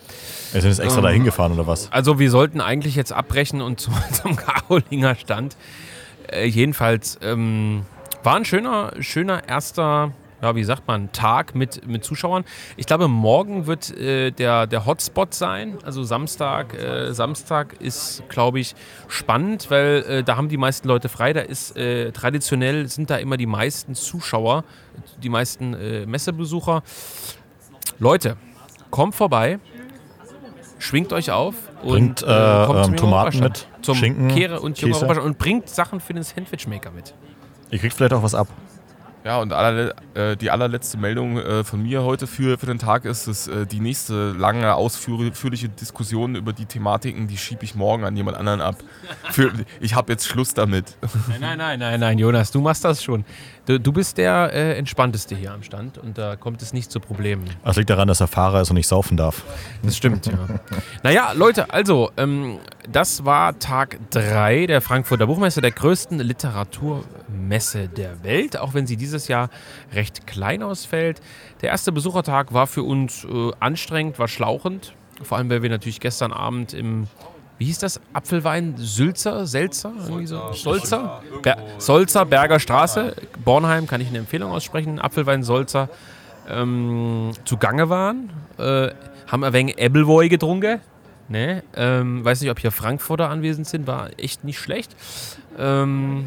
Wir 0.52 0.60
sind 0.60 0.70
jetzt 0.70 0.80
extra 0.80 0.98
Ähm. 0.98 1.04
dahin 1.04 1.24
gefahren 1.24 1.52
oder 1.52 1.66
was? 1.66 1.90
Also 1.92 2.18
wir 2.18 2.30
sollten 2.30 2.60
eigentlich 2.60 2.94
jetzt 2.96 3.12
abbrechen 3.12 3.60
und 3.62 3.80
zum, 3.80 3.94
zum 4.12 4.36
Karolinger 4.36 5.14
Stand. 5.14 5.56
Äh, 6.30 6.46
jedenfalls 6.46 7.18
ähm, 7.22 7.84
war 8.22 8.36
ein 8.36 8.44
schöner, 8.44 8.92
schöner 9.00 9.48
erster, 9.48 10.12
ja, 10.42 10.54
wie 10.54 10.64
sagt 10.64 10.86
man, 10.88 11.12
Tag 11.12 11.54
mit, 11.54 11.86
mit 11.86 12.04
Zuschauern. 12.04 12.44
Ich 12.76 12.86
glaube, 12.86 13.08
morgen 13.08 13.66
wird 13.66 13.96
äh, 13.96 14.30
der, 14.30 14.66
der 14.66 14.86
Hotspot 14.86 15.34
sein. 15.34 15.78
Also 15.84 16.02
Samstag. 16.02 16.74
Äh, 16.74 17.12
Samstag 17.12 17.74
ist, 17.80 18.22
glaube 18.28 18.60
ich, 18.60 18.74
spannend, 19.08 19.70
weil 19.70 20.04
äh, 20.08 20.22
da 20.22 20.36
haben 20.36 20.48
die 20.48 20.56
meisten 20.56 20.88
Leute 20.88 21.08
frei. 21.08 21.32
Da 21.32 21.40
ist 21.40 21.76
äh, 21.76 22.12
traditionell 22.12 22.88
sind 22.88 23.10
da 23.10 23.16
immer 23.16 23.36
die 23.36 23.46
meisten 23.46 23.94
Zuschauer, 23.94 24.64
die 25.22 25.28
meisten 25.28 25.74
äh, 25.74 26.06
Messebesucher. 26.06 26.82
Leute, 27.98 28.36
kommt 28.90 29.14
vorbei. 29.14 29.58
Schwingt 30.78 31.12
euch 31.12 31.30
auf 31.30 31.54
Bringt, 31.82 32.22
und 32.22 32.28
äh, 32.28 32.66
kommt 32.66 32.84
zum 32.84 32.94
ähm, 32.94 32.96
Tomaten 32.96 33.40
mit, 33.40 33.66
zum 33.82 33.94
Schinken, 33.96 34.28
Kehre 34.28 34.60
und 34.60 34.82
und 34.82 35.38
bringt 35.38 35.68
Sachen 35.68 36.00
für 36.00 36.14
den 36.14 36.22
Sandwichmaker 36.22 36.90
mit. 36.90 37.14
Ihr 37.70 37.78
kriegt 37.78 37.92
vielleicht 37.92 38.14
auch 38.14 38.22
was 38.22 38.34
ab. 38.34 38.48
Ja, 39.24 39.38
und 39.38 39.52
allerle 39.52 39.94
äh, 40.14 40.36
die 40.36 40.50
allerletzte 40.50 40.96
Meldung 40.96 41.36
äh, 41.38 41.62
von 41.62 41.82
mir 41.82 42.02
heute 42.04 42.26
für, 42.26 42.56
für 42.56 42.66
den 42.66 42.78
Tag 42.78 43.04
ist, 43.04 43.28
dass 43.28 43.48
äh, 43.48 43.66
die 43.66 43.80
nächste 43.80 44.32
lange, 44.32 44.74
ausführliche 44.74 45.68
Diskussion 45.68 46.36
über 46.36 46.54
die 46.54 46.64
Thematiken, 46.64 47.28
die 47.28 47.36
schiebe 47.36 47.64
ich 47.64 47.74
morgen 47.74 48.04
an 48.04 48.16
jemand 48.16 48.38
anderen 48.38 48.62
ab. 48.62 48.76
Für, 49.30 49.52
ich 49.80 49.94
habe 49.94 50.12
jetzt 50.12 50.26
Schluss 50.26 50.54
damit. 50.54 50.96
Nein, 51.28 51.40
nein, 51.40 51.58
nein, 51.58 51.78
nein, 51.78 52.00
nein, 52.00 52.18
Jonas, 52.18 52.50
du 52.50 52.60
machst 52.60 52.84
das 52.84 53.02
schon. 53.02 53.24
Du, 53.66 53.78
du 53.78 53.92
bist 53.92 54.16
der 54.16 54.52
äh, 54.52 54.78
Entspannteste 54.78 55.36
hier 55.36 55.52
am 55.52 55.62
Stand 55.62 55.98
und 55.98 56.16
da 56.16 56.36
kommt 56.36 56.62
es 56.62 56.72
nicht 56.72 56.90
zu 56.90 56.98
Problemen. 56.98 57.44
Das 57.62 57.76
liegt 57.76 57.90
daran, 57.90 58.08
dass 58.08 58.20
er 58.20 58.26
Fahrer 58.26 58.62
ist 58.62 58.70
und 58.70 58.76
nicht 58.76 58.88
saufen 58.88 59.16
darf. 59.16 59.44
Das 59.82 59.96
stimmt, 59.96 60.26
ja. 60.26 60.32
naja, 61.02 61.32
Leute, 61.32 61.72
also, 61.72 62.10
ähm, 62.16 62.58
das 62.88 63.24
war 63.24 63.58
Tag 63.58 63.98
3 64.10 64.66
der 64.66 64.80
Frankfurter 64.80 65.26
Buchmesse, 65.26 65.60
der 65.60 65.70
größten 65.70 66.18
Literaturmesse 66.18 67.88
der 67.88 68.24
Welt, 68.24 68.58
auch 68.58 68.74
wenn 68.74 68.86
sie 68.86 68.96
dieses 69.10 69.28
Jahr 69.28 69.50
recht 69.92 70.26
klein 70.26 70.62
ausfällt. 70.62 71.20
Der 71.62 71.70
erste 71.70 71.92
Besuchertag 71.92 72.54
war 72.54 72.66
für 72.66 72.82
uns 72.82 73.24
äh, 73.24 73.50
anstrengend, 73.60 74.18
war 74.18 74.28
schlauchend. 74.28 74.94
Vor 75.22 75.38
allem, 75.38 75.50
weil 75.50 75.62
wir 75.62 75.70
natürlich 75.70 76.00
gestern 76.00 76.32
Abend 76.32 76.72
im, 76.72 77.06
wie 77.58 77.66
hieß 77.66 77.78
das, 77.78 78.00
Apfelwein 78.12 78.74
Sülzer, 78.78 79.46
Selzer, 79.46 79.92
irgendwie 80.06 80.26
so? 80.26 80.52
Solzer? 80.52 81.22
Ber 81.42 81.58
Solzer, 81.78 82.24
Berger 82.24 82.58
Straße, 82.58 83.14
Bornheim, 83.44 83.86
kann 83.86 84.00
ich 84.00 84.08
eine 84.08 84.18
Empfehlung 84.18 84.50
aussprechen, 84.50 84.98
Apfelwein 84.98 85.42
Solzer 85.42 85.88
ähm, 86.48 87.32
zugange 87.44 87.90
waren. 87.90 88.30
Äh, 88.58 88.90
haben 89.26 89.44
ein 89.44 89.52
wenig 89.52 89.78
Appleboy 89.78 90.28
getrunken. 90.28 90.80
Ne? 91.28 91.62
Ähm, 91.76 92.24
weiß 92.24 92.40
nicht, 92.40 92.50
ob 92.50 92.58
hier 92.58 92.72
Frankfurter 92.72 93.28
anwesend 93.30 93.66
sind, 93.66 93.86
war 93.86 94.10
echt 94.18 94.42
nicht 94.42 94.58
schlecht. 94.58 94.96
Ähm, 95.58 96.26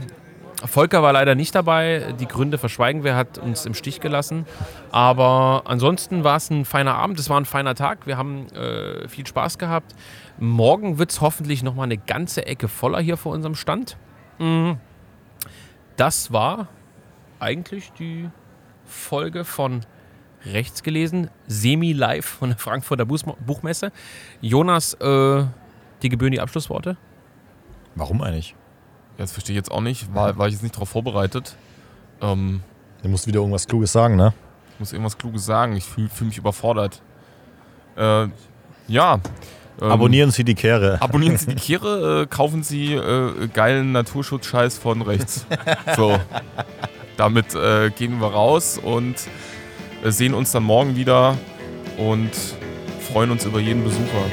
Volker 0.65 1.03
war 1.03 1.13
leider 1.13 1.35
nicht 1.35 1.53
dabei. 1.55 2.13
Die 2.19 2.27
Gründe 2.27 2.57
verschweigen 2.57 3.03
wir, 3.03 3.15
hat 3.15 3.37
uns 3.37 3.65
im 3.65 3.73
Stich 3.73 3.99
gelassen. 3.99 4.45
Aber 4.91 5.63
ansonsten 5.65 6.23
war 6.23 6.37
es 6.37 6.49
ein 6.49 6.65
feiner 6.65 6.95
Abend, 6.95 7.19
es 7.19 7.29
war 7.29 7.39
ein 7.39 7.45
feiner 7.45 7.75
Tag. 7.75 8.07
Wir 8.07 8.17
haben 8.17 8.47
äh, 8.49 9.07
viel 9.07 9.27
Spaß 9.27 9.57
gehabt. 9.57 9.93
Morgen 10.39 10.97
wird 10.97 11.11
es 11.11 11.21
hoffentlich 11.21 11.63
nochmal 11.63 11.85
eine 11.85 11.97
ganze 11.97 12.45
Ecke 12.45 12.67
voller 12.67 12.99
hier 12.99 13.17
vor 13.17 13.33
unserem 13.33 13.55
Stand. 13.55 13.97
Mhm. 14.39 14.77
Das 15.97 16.31
war 16.31 16.69
eigentlich 17.39 17.91
die 17.93 18.29
Folge 18.85 19.43
von 19.45 19.81
rechts 20.45 20.83
gelesen, 20.83 21.29
semi-live 21.47 22.25
von 22.25 22.49
der 22.49 22.57
Frankfurter 22.57 23.05
Buchmesse. 23.05 23.91
Jonas, 24.41 24.93
äh, 24.95 25.43
die 26.01 26.09
gebühren 26.09 26.31
die 26.31 26.41
Abschlussworte. 26.41 26.97
Warum 27.95 28.21
eigentlich? 28.21 28.55
Das 29.17 29.31
verstehe 29.31 29.53
ich 29.53 29.57
jetzt 29.57 29.71
auch 29.71 29.81
nicht, 29.81 30.13
war, 30.13 30.37
war 30.37 30.47
ich 30.47 30.53
jetzt 30.53 30.63
nicht 30.63 30.75
darauf 30.75 30.89
vorbereitet. 30.89 31.55
Ähm, 32.21 32.61
Du 33.03 33.09
musst 33.09 33.27
wieder 33.27 33.39
irgendwas 33.39 33.67
Kluges 33.67 33.91
sagen, 33.91 34.15
ne? 34.15 34.33
ich 34.73 34.79
muss 34.79 34.93
irgendwas 34.93 35.17
Kluges 35.17 35.45
sagen, 35.45 35.75
ich 35.75 35.83
fühle 35.83 36.09
fühl 36.09 36.27
mich 36.27 36.37
überfordert. 36.37 37.01
Äh, 37.97 38.27
ja. 38.87 39.19
ähm, 39.81 39.91
Abonnieren 39.91 40.31
Sie 40.31 40.43
die 40.45 40.55
Kehre. 40.55 41.01
Abonnieren 41.01 41.37
Sie 41.37 41.47
die 41.47 41.55
Kehre, 41.61 42.23
äh, 42.23 42.27
kaufen 42.27 42.63
Sie 42.63 42.93
äh, 42.93 43.47
geilen 43.53 43.91
Naturschutzscheiß 43.91 44.77
von 44.77 45.01
rechts. 45.01 45.45
So. 45.95 46.17
Damit 47.17 47.53
äh, 47.53 47.91
gehen 47.91 48.19
wir 48.19 48.27
raus 48.27 48.79
und 48.81 49.15
äh, 50.03 50.09
sehen 50.09 50.33
uns 50.33 50.51
dann 50.51 50.63
morgen 50.63 50.95
wieder 50.95 51.37
und 51.97 52.31
freuen 53.11 53.29
uns 53.31 53.45
über 53.45 53.59
jeden 53.59 53.83
Besucher. 53.83 54.25